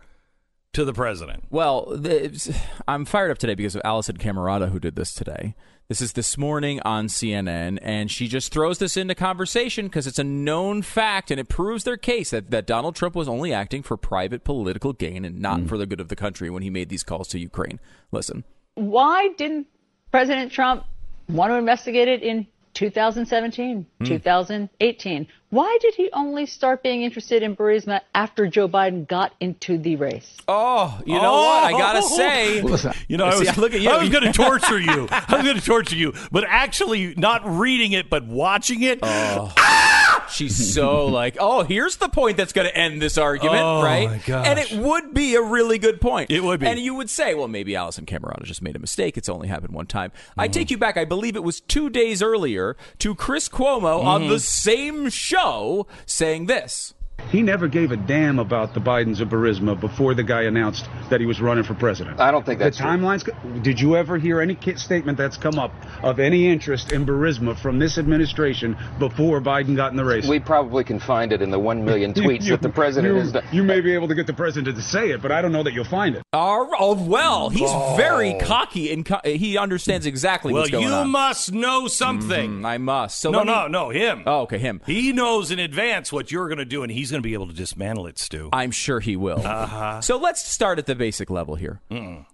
to 0.73 0.85
the 0.85 0.93
president. 0.93 1.45
Well, 1.51 1.87
the, 1.87 2.57
I'm 2.87 3.05
fired 3.05 3.31
up 3.31 3.39
today 3.39 3.55
because 3.55 3.75
of 3.75 3.83
Alisyn 3.83 4.19
Camerota, 4.19 4.71
who 4.71 4.79
did 4.79 4.97
this 4.97 5.13
today. 5.13 5.55
This 5.89 6.03
is 6.03 6.13
this 6.13 6.37
morning 6.37 6.81
on 6.85 7.07
CNN, 7.07 7.79
and 7.81 8.11
she 8.11 8.29
just 8.29 8.53
throws 8.53 8.77
this 8.77 8.99
into 8.99 9.15
conversation 9.15 9.87
because 9.87 10.07
it's 10.07 10.19
a 10.19 10.25
known 10.25 10.83
fact 10.83 11.31
and 11.31 11.41
it 11.41 11.49
proves 11.49 11.85
their 11.85 11.97
case 11.97 12.31
that, 12.31 12.51
that 12.51 12.67
Donald 12.67 12.95
Trump 12.95 13.15
was 13.15 13.27
only 13.27 13.55
acting 13.55 13.83
for 13.83 13.97
private 13.97 14.45
political 14.45 14.93
gain 14.93 15.25
and 15.25 15.41
not 15.41 15.61
mm. 15.61 15.69
for 15.69 15.79
the 15.79 15.87
good 15.87 16.01
of 16.01 16.09
the 16.09 16.17
country 16.17 16.51
when 16.51 16.63
he 16.63 16.69
made 16.69 16.91
these 16.91 17.03
calls 17.03 17.27
to 17.29 17.39
Ukraine. 17.39 17.81
Listen. 18.13 18.45
why 18.75 19.29
didn't 19.39 19.67
President 20.11 20.53
Trump 20.53 20.85
want 21.29 21.51
to 21.51 21.57
investigate 21.57 22.09
it 22.09 22.23
in 22.23 22.47
2017, 22.79 23.87
2018? 24.05 25.25
Hmm. 25.25 25.31
Why 25.51 25.79
did 25.81 25.95
he 25.97 26.11
only 26.13 26.47
start 26.47 26.83
being 26.83 27.03
interested 27.03 27.43
in 27.43 27.57
Burisma 27.57 28.03
after 28.15 28.47
Joe 28.47 28.69
Biden 28.69 29.09
got 29.09 29.35
into 29.41 29.79
the 29.79 29.97
race? 29.97 30.37
Oh, 30.47 31.01
you 31.05 31.15
know 31.15 31.33
what? 31.33 31.65
I 31.65 31.73
gotta 31.73 32.01
oh! 32.03 32.77
say, 32.77 32.95
You 33.09 33.17
know, 33.17 33.27
I 33.27 33.35
See, 33.35 33.61
look 33.61 33.75
at 33.75 33.81
you. 33.81 33.91
I 33.91 33.99
was 33.99 34.11
going 34.11 34.25
to 34.25 34.33
torture 34.33 34.79
you. 34.79 35.09
I 35.11 35.25
was 35.29 35.43
going 35.43 35.57
to 35.57 35.65
torture 35.65 35.97
you, 35.97 36.13
but 36.31 36.45
actually, 36.47 37.15
not 37.17 37.43
reading 37.45 37.93
it, 37.93 38.09
but 38.09 38.27
watching 38.27 38.83
it. 38.83 39.01
Oh. 39.03 39.53
Ah! 39.57 39.88
She's 40.31 40.75
so 40.75 41.07
like, 41.09 41.37
oh, 41.41 41.63
here's 41.65 41.97
the 41.97 42.09
point 42.09 42.37
that's 42.37 42.53
going 42.53 42.67
to 42.69 42.77
end 42.77 43.01
this 43.03 43.19
argument, 43.19 43.61
Oh, 43.63 43.83
right? 43.83 44.09
my 44.11 44.19
gosh. 44.19 44.47
And 44.47 44.59
it 44.59 44.73
would 44.73 45.15
be 45.15 45.35
a 45.35 45.43
really 45.43 45.79
good 45.79 46.01
point. 46.01 46.31
It 46.31 46.43
would 46.43 46.61
be. 46.61 46.67
And 46.67 46.79
you 46.79 46.95
would 46.95 47.11
say, 47.11 47.35
well, 47.35 47.49
maybe 47.49 47.73
Alisyn 47.73 48.05
Camerota 48.07 48.45
just 48.45 48.63
made 48.63 48.77
a 48.77 48.79
mistake. 48.79 49.17
It's 49.17 49.29
only 49.29 49.49
happened 49.49 49.75
one 49.75 49.87
time. 49.87 50.11
Mm-hmm. 50.11 50.41
I 50.41 50.49
take 50.49 50.71
you 50.71 50.79
back. 50.79 50.97
I 50.97 51.05
believe 51.05 51.37
it 51.37 51.43
was 51.45 51.61
two 51.61 51.91
days 51.91 52.23
earlier 52.23 52.77
to 52.99 53.15
Chris 53.15 53.49
Cuomo 53.49 54.03
on 54.05 54.23
Mm-hmm. 54.23 54.31
the 54.31 54.41
same 54.41 55.09
show 55.09 55.87
saying 56.07 56.47
this. 56.47 56.95
He 57.31 57.43
never 57.43 57.69
gave 57.69 57.93
a 57.93 57.97
damn 57.97 58.39
about 58.39 58.73
the 58.73 58.81
Bidens 58.81 59.21
of 59.21 59.29
Burisma 59.29 59.79
before 59.79 60.15
the 60.15 60.23
guy 60.23 60.43
announced 60.45 60.89
that 61.11 61.21
he 61.21 61.27
was 61.27 61.43
running 61.43 61.63
for 61.63 61.75
president. 61.75 62.21
I 62.21 62.31
don't 62.31 62.45
think 62.47 62.59
that's 62.59 62.79
the 62.79 62.85
true. 62.85 62.93
timelines. 62.93 63.63
Did 63.63 63.79
you 63.81 63.97
ever 63.97 64.17
hear 64.17 64.41
any 64.41 64.57
statement 64.77 65.19
that's 65.19 65.37
come 65.37 65.59
up 65.59 65.73
of 66.03 66.21
any 66.21 66.49
interest 66.49 66.91
in 66.91 67.05
Burisma 67.05 67.59
from 67.59 67.79
this 67.79 67.99
administration 67.99 68.79
before 68.99 69.43
Biden 69.43 69.77
got 69.77 69.91
in 69.91 69.99
the 69.99 70.07
race? 70.07 70.27
We 70.27 70.41
probably 70.41 70.85
can 70.85 70.99
find 70.99 71.33
it 71.33 71.43
in 71.43 71.51
the 71.51 71.59
one 71.59 71.85
million 71.85 72.15
tweets 72.15 72.45
you- 72.45 72.53
that 72.53 72.63
the 72.63 72.71
president 72.71 73.13
you, 73.15 73.21
has 73.21 73.33
done. 73.33 73.45
You 73.53 73.63
may 73.63 73.83
be 73.83 73.93
able 73.93 74.09
to 74.09 74.15
get 74.15 74.27
the 74.27 74.33
president 74.33 74.77
to 74.77 74.83
say 74.83 75.11
it, 75.11 75.21
but 75.21 75.31
I 75.31 75.43
don't 75.43 75.53
know 75.53 75.63
that 75.65 75.75
you'll 75.75 75.85
find 75.85 76.15
it. 76.17 76.23
Oh, 76.33 76.75
oh, 76.79 76.95
well, 76.95 77.51
he's 77.51 77.71
very 77.99 78.39
cocky 78.41 78.91
and 78.91 79.05
co- 79.05 79.21
he 79.25 79.59
understands 79.59 80.07
exactly 80.07 80.55
well, 80.55 80.63
what's 80.63 80.71
going 80.71 80.85
you 80.85 81.05
must 81.05 81.53
know 81.53 81.89
something. 81.89 82.61
Mm, 82.63 82.67
I 82.67 82.79
must. 82.79 83.19
So 83.19 83.31
no, 83.31 83.41
me- 83.41 83.47
no, 83.47 83.67
no, 83.67 83.91
him. 83.91 84.23
Oh, 84.25 84.43
okay, 84.43 84.59
him. 84.59 84.81
He 84.87 85.13
knows 85.13 85.51
in 85.51 85.59
advance 85.59 86.11
what 86.11 86.33
you're 86.33 86.49
going 86.49 86.59
to 86.59 86.65
do, 86.65 86.83
and 86.83 86.91
he's 86.91 87.08
going 87.11 87.23
to 87.23 87.27
be 87.27 87.35
able 87.35 87.47
to 87.49 87.53
dismantle 87.53 88.07
it, 88.07 88.19
Stu. 88.19 88.49
I'm 88.53 88.71
sure 88.71 89.01
he 89.01 89.17
will. 89.17 89.45
Uh-huh. 89.47 90.01
So 90.01 90.19
let's 90.19 90.45
start 90.45 90.79
at 90.79 90.87
the 90.87 90.95
basic 90.95 91.31
level 91.31 91.55
here. 91.55 91.81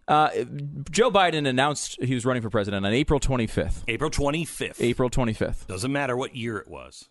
Uh, 0.08 0.30
Joe 0.90 1.10
Biden 1.10 1.48
announced 1.48 2.02
he 2.02 2.14
was 2.14 2.24
running 2.26 2.42
for 2.42 2.50
president 2.50 2.84
on 2.86 2.92
April 2.92 3.20
25th. 3.20 3.82
April 3.88 4.10
25th. 4.10 4.76
April 4.80 5.10
25th. 5.10 5.66
Doesn't 5.66 5.92
matter 5.92 6.16
what 6.16 6.34
year 6.36 6.58
it 6.58 6.68
was. 6.68 7.08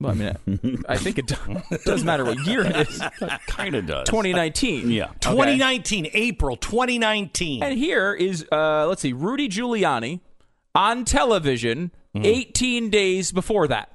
Well, 0.00 0.10
I 0.10 0.14
mean, 0.14 0.84
I 0.88 0.96
think 0.96 1.18
it 1.18 1.26
do- 1.28 1.62
doesn't 1.84 2.04
matter 2.06 2.24
what 2.24 2.44
year 2.44 2.64
it 2.64 2.88
is. 2.88 3.00
kind 3.46 3.76
of 3.76 3.86
does. 3.86 4.08
2019. 4.08 4.90
Yeah. 4.90 5.04
Okay. 5.04 5.14
2019, 5.20 6.10
April 6.12 6.56
2019. 6.56 7.62
And 7.62 7.78
here 7.78 8.12
is, 8.12 8.44
uh, 8.50 8.86
let's 8.88 9.00
see, 9.02 9.12
Rudy 9.12 9.48
Giuliani 9.48 10.20
on 10.74 11.04
television 11.04 11.92
Hmm. 12.14 12.26
18 12.26 12.90
days 12.90 13.32
before 13.32 13.68
that. 13.68 13.90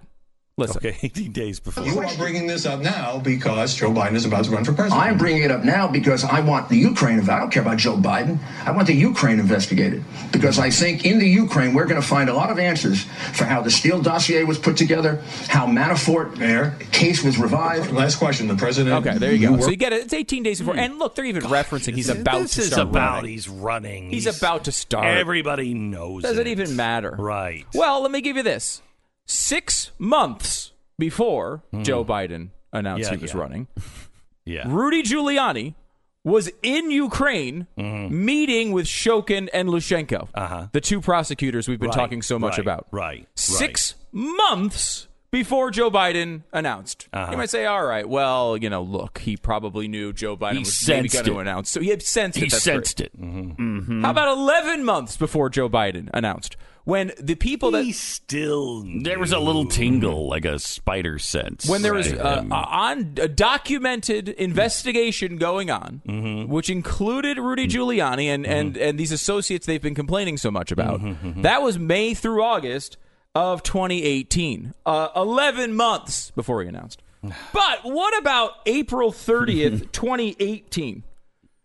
Listen. 0.59 0.77
Okay, 0.77 0.97
18 1.03 1.31
days 1.31 1.59
before. 1.59 1.85
You 1.85 1.99
are 1.99 2.15
bringing 2.17 2.47
this 2.47 2.65
up 2.65 2.79
now 2.79 3.19
because 3.19 3.75
Joe 3.75 3.91
Biden 3.91 4.15
is 4.15 4.25
about 4.25 4.45
to 4.45 4.49
run 4.51 4.65
for 4.65 4.73
president. 4.73 4.99
I'm 5.03 5.15
bringing 5.15 5.43
it 5.43 5.51
up 5.51 5.63
now 5.63 5.87
because 5.87 6.23
I 6.23 6.39
want 6.39 6.67
the 6.67 6.77
Ukraine. 6.77 7.19
I 7.29 7.37
don't 7.37 7.51
care 7.51 7.61
about 7.61 7.77
Joe 7.77 7.95
Biden. 7.95 8.39
I 8.65 8.71
want 8.71 8.87
the 8.87 8.95
Ukraine 8.95 9.39
investigated 9.39 10.03
because 10.31 10.57
I 10.57 10.71
think 10.71 11.05
in 11.05 11.19
the 11.19 11.27
Ukraine 11.29 11.75
we're 11.75 11.85
going 11.85 12.01
to 12.01 12.07
find 12.07 12.27
a 12.27 12.33
lot 12.33 12.49
of 12.49 12.57
answers 12.57 13.03
for 13.33 13.43
how 13.43 13.61
the 13.61 13.69
Steele 13.69 14.01
dossier 14.01 14.43
was 14.45 14.57
put 14.57 14.77
together, 14.77 15.21
how 15.47 15.67
Manafort 15.67 16.37
Mayor. 16.37 16.75
case 16.91 17.23
was 17.23 17.37
revived. 17.37 17.91
Last 17.91 18.15
question. 18.15 18.47
The 18.47 18.55
president. 18.55 19.05
Okay, 19.05 19.19
there 19.19 19.33
you 19.33 19.49
go. 19.49 19.55
were- 19.57 19.61
so 19.61 19.69
you 19.69 19.77
get 19.77 19.93
it. 19.93 20.05
It's 20.05 20.13
18 20.13 20.41
days 20.41 20.57
before. 20.57 20.73
Hmm. 20.73 20.79
And 20.79 20.97
look, 20.97 21.13
they're 21.13 21.25
even 21.25 21.43
referencing 21.43 21.93
he's 21.93 22.09
about 22.09 22.41
this 22.41 22.55
to 22.55 22.61
is 22.61 22.67
start 22.71 22.87
about 22.87 23.15
running. 23.17 23.29
he's 23.31 23.47
running. 23.47 24.09
He's 24.09 24.25
about 24.25 24.63
to 24.63 24.71
start. 24.71 25.05
Everybody 25.05 25.75
knows. 25.75 26.23
Doesn't 26.23 26.47
it. 26.47 26.49
even 26.49 26.75
matter. 26.75 27.15
Right. 27.15 27.67
Well, 27.75 28.01
let 28.01 28.09
me 28.09 28.21
give 28.21 28.37
you 28.37 28.43
this. 28.43 28.81
Six 29.27 29.91
months 29.99 30.71
before 30.97 31.63
Joe 31.81 32.03
Biden 32.03 32.49
announced. 32.73 33.09
Yeah, 33.11 33.17
he 33.17 33.21
was 33.21 33.33
yeah. 33.33 33.39
running, 33.39 33.67
Yeah. 34.45 34.63
Rudy 34.67 35.03
Giuliani 35.03 35.75
was 36.23 36.49
in 36.63 36.89
Ukraine 36.91 37.67
meeting 37.77 38.71
with 38.71 38.85
Shokin 38.85 39.49
and 39.53 39.69
Lutsenko, 39.69 40.07
Mm-hmm. 40.29 40.39
Uh-huh. 40.39 40.67
the 40.71 40.81
two 40.81 41.01
prosecutors 41.01 41.67
we've 41.67 41.79
been 41.79 41.89
Right, 41.89 41.95
talking 41.97 42.21
so 42.21 42.39
much 42.39 42.53
right, 42.53 42.59
about. 42.59 42.87
Right. 42.91 43.27
Six 43.35 43.95
months 44.11 45.07
before 45.31 45.71
Joe 45.71 45.91
Biden 45.91 46.43
announced. 46.53 47.07
Uh-huh. 47.11 47.31
You 47.31 47.37
might 47.37 47.49
say, 47.49 47.65
all 47.65 47.85
right, 47.85 48.07
well, 48.07 48.55
you 48.57 48.69
know, 48.69 48.81
look, 48.81 49.19
he 49.19 49.35
probably 49.37 49.87
knew 49.89 50.13
Joe 50.13 50.37
Biden 50.37 50.53
He 50.53 50.59
was 50.59 50.87
going 50.87 51.25
to 51.25 51.39
announce. 51.39 51.69
So 51.69 51.81
he 51.81 51.89
had 51.89 52.01
sensed 52.01 52.37
He 52.39 52.45
it. 52.45 52.51
Great. 52.51 52.61
sensed 52.61 53.01
it. 53.01 53.11
Mm-hmm. 53.19 54.03
How 54.03 54.11
about 54.11 54.37
11 54.37 54.85
months 54.85 55.17
before 55.17 55.49
Joe 55.49 55.69
Biden 55.69 56.09
announced? 56.13 56.55
When 56.87 57.11
the 57.19 57.35
people 57.35 57.73
Right. 57.73 57.83
He 57.83 57.91
that. 57.91 57.97
still. 57.97 58.85
There 59.01 59.19
was 59.19 59.33
a 59.33 59.39
little 59.39 59.65
tingle, 59.65 60.29
like 60.29 60.45
a 60.45 60.57
spider 60.57 61.19
sense. 61.19 61.67
When 61.67 61.81
there 61.81 61.93
was 61.93 62.09
Right. 62.09 62.21
uh, 62.21 62.43
uh, 62.49 62.65
on 62.69 63.15
a 63.21 63.27
documented 63.27 64.29
investigation 64.29 65.35
going 65.37 65.69
on, 65.69 66.01
Mm-hmm. 66.07 66.49
which 66.49 66.69
included 66.69 67.39
Rudy 67.39 67.67
Giuliani 67.67 68.27
and, 68.27 68.47
and, 68.47 68.77
and 68.77 68.97
these 68.97 69.11
associates 69.11 69.65
they've 69.65 69.81
been 69.81 69.95
complaining 69.95 70.37
so 70.37 70.49
much 70.49 70.71
about, 70.71 71.01
Mm-hmm, 71.01 71.41
that 71.41 71.61
was 71.61 71.77
May 71.77 72.13
through 72.13 72.41
August 72.41 72.95
of 73.35 73.63
2018. 73.63 74.73
Uh, 74.85 75.09
11 75.13 75.75
months 75.75 76.31
before 76.31 76.61
he 76.63 76.69
announced. 76.69 77.03
But 77.51 77.79
what 77.83 78.17
about 78.17 78.51
April 78.65 79.11
30th, 79.11 79.91
2018? 79.91 81.03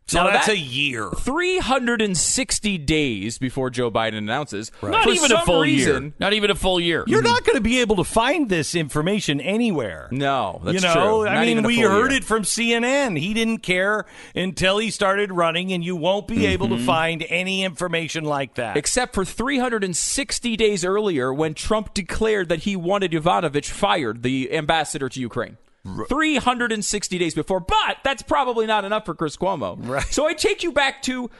So 0.07 0.19
Now 0.25 0.31
that's 0.31 0.47
that- 0.47 0.57
a 0.57 0.59
year. 0.59 1.11
360 1.17 2.79
days 2.79 3.38
before 3.38 3.71
Joe 3.71 3.91
Biden 3.91 4.19
announces. 4.19 4.71
not 4.83 5.05
For 5.05 5.11
even 5.11 5.33
a 5.33 5.41
full 5.45 5.62
reason, 5.62 6.03
year. 6.05 6.12
Not 6.19 6.33
even 6.33 6.51
a 6.51 6.55
full 6.55 6.81
year. 6.81 7.05
You're 7.07 7.23
not 7.23 7.45
going 7.45 7.57
to 7.57 7.62
be 7.62 7.81
able 7.81 7.97
to 7.97 8.05
find 8.05 8.49
this 8.49 8.75
information 8.75 9.41
anywhere. 9.41 10.09
No, 10.11 10.61
that's 10.65 10.75
you 10.75 10.81
know, 10.81 10.95
true. 10.95 11.27
I 11.27 11.35
Not 11.35 11.47
mean, 11.47 11.62
we 11.62 11.81
heard 11.81 12.11
year. 12.11 12.19
it 12.19 12.25
from 12.25 12.43
CNN. 12.43 13.19
He 13.19 13.33
didn't 13.33 13.59
care 13.59 14.05
until 14.35 14.79
he 14.79 14.91
started 14.91 15.33
running, 15.33 15.73
and 15.73 15.85
you 15.85 15.97
won't 15.97 16.27
be 16.27 16.47
able 16.47 16.69
to 16.69 16.75
mm-hmm. 16.77 16.87
find 16.87 17.25
any 17.29 17.65
information 17.65 18.25
like 18.25 18.55
that. 18.55 18.77
Except 18.77 19.15
for 19.15 19.25
360 19.25 20.57
days 20.57 20.85
earlier 20.85 21.33
when 21.33 21.55
Trump 21.55 21.95
declared 21.95 22.49
that 22.49 22.61
he 22.61 22.77
wanted 22.77 23.12
Yovanovitch 23.12 23.71
fired, 23.71 24.23
the 24.23 24.53
ambassador 24.53 25.09
to 25.09 25.21
Ukraine. 25.21 25.57
360 25.85 27.18
days 27.18 27.35
before. 27.35 27.61
But 27.61 27.99
that's 28.05 28.23
probably 28.23 28.66
not 28.66 28.85
enough 28.85 29.05
for 29.05 29.14
Chris 29.14 29.37
Cuomo. 29.37 29.77
Right. 29.79 30.05
So 30.05 30.27
I 30.27 30.35
take 30.35 30.62
you 30.62 30.73
back 30.73 31.03
to 31.03 31.31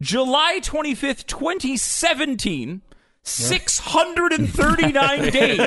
July 0.00 0.60
25th, 0.62 1.26
2017. 1.26 2.82
639 3.24 5.20
days 5.32 5.58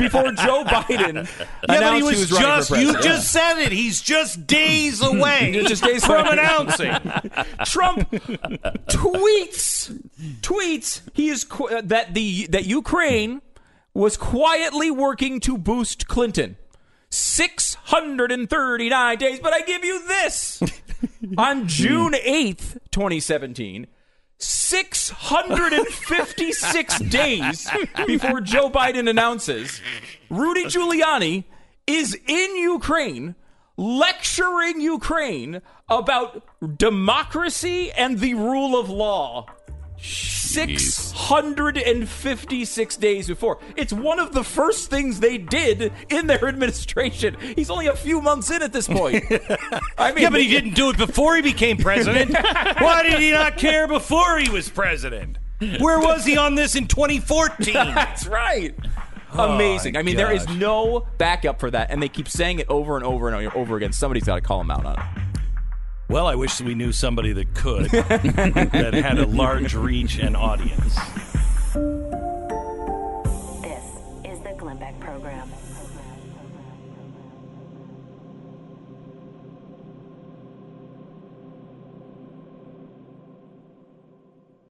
before 0.00 0.32
Joe 0.32 0.64
Biden 0.64 1.14
yeah, 1.28 1.46
but 1.66 1.76
announced 1.76 1.96
he 1.96 2.02
was, 2.02 2.18
was 2.18 2.28
just, 2.30 2.70
you 2.70 2.76
president. 2.76 3.04
just 3.04 3.30
said 3.30 3.58
it. 3.60 3.70
He's 3.70 4.00
just 4.00 4.48
days 4.48 5.00
away 5.06 5.52
Just 5.68 5.84
days 5.84 6.04
from 6.04 6.26
announcing. 6.26 6.90
Trump 7.64 8.10
tweets 8.88 9.96
tweets 10.40 11.02
he 11.14 11.28
is 11.28 11.44
qu- 11.44 11.82
that 11.82 12.14
the 12.14 12.48
that 12.48 12.66
Ukraine 12.66 13.42
was 13.94 14.16
quietly 14.16 14.90
working 14.90 15.38
to 15.40 15.56
boost 15.56 16.08
Clinton. 16.08 16.56
639 17.10 19.18
days, 19.18 19.40
but 19.40 19.52
I 19.52 19.62
give 19.62 19.82
you 19.84 20.06
this. 20.06 20.62
On 21.38 21.66
June 21.68 22.12
8th, 22.12 22.78
2017, 22.90 23.86
656 24.38 26.98
days 27.00 27.68
before 28.06 28.40
Joe 28.40 28.70
Biden 28.70 29.08
announces, 29.08 29.80
Rudy 30.30 30.64
Giuliani 30.64 31.44
is 31.86 32.18
in 32.26 32.56
Ukraine 32.56 33.34
lecturing 33.78 34.80
Ukraine 34.80 35.62
about 35.88 36.42
democracy 36.76 37.90
and 37.92 38.18
the 38.18 38.34
rule 38.34 38.78
of 38.78 38.90
law. 38.90 39.46
656 40.48 42.96
days 42.96 43.28
before. 43.28 43.58
It's 43.76 43.92
one 43.92 44.18
of 44.18 44.32
the 44.32 44.44
first 44.44 44.90
things 44.90 45.20
they 45.20 45.38
did 45.38 45.92
in 46.08 46.26
their 46.26 46.46
administration. 46.52 47.36
He's 47.56 47.70
only 47.70 47.86
a 47.86 47.96
few 47.96 48.20
months 48.20 48.50
in 48.50 48.62
at 48.62 48.72
this 48.72 48.88
point. 48.88 49.24
I 49.98 50.12
mean, 50.12 50.22
Yeah, 50.22 50.30
but 50.30 50.40
he 50.40 50.48
didn't 50.48 50.74
do 50.74 50.90
it 50.90 50.98
before 50.98 51.36
he 51.36 51.42
became 51.42 51.76
president. 51.76 52.32
Why 52.78 53.02
did 53.02 53.20
he 53.20 53.30
not 53.30 53.56
care 53.56 53.86
before 53.86 54.38
he 54.38 54.50
was 54.50 54.68
president? 54.68 55.38
Where 55.80 55.98
was 55.98 56.24
he 56.24 56.36
on 56.36 56.54
this 56.54 56.76
in 56.76 56.86
2014? 56.86 57.74
That's 57.74 58.26
right. 58.26 58.74
Amazing. 59.32 59.96
Oh, 59.96 60.00
I 60.00 60.02
mean, 60.02 60.16
there 60.16 60.32
is 60.32 60.48
no 60.48 61.06
backup 61.18 61.60
for 61.60 61.70
that, 61.70 61.90
and 61.90 62.02
they 62.02 62.08
keep 62.08 62.28
saying 62.28 62.60
it 62.60 62.66
over 62.68 62.96
and 62.96 63.04
over 63.04 63.28
and 63.28 63.52
over 63.52 63.76
again. 63.76 63.92
Somebody's 63.92 64.24
got 64.24 64.36
to 64.36 64.40
call 64.40 64.60
him 64.60 64.70
out 64.70 64.86
on 64.86 64.98
it. 64.98 65.04
Well, 66.08 66.26
I 66.26 66.36
wish 66.36 66.60
we 66.62 66.74
knew 66.74 66.92
somebody 66.92 67.34
that 67.34 67.52
could, 67.54 67.90
that 67.90 68.94
had 68.94 69.18
a 69.18 69.26
large 69.26 69.74
reach 69.74 70.18
and 70.18 70.34
audience. 70.34 70.98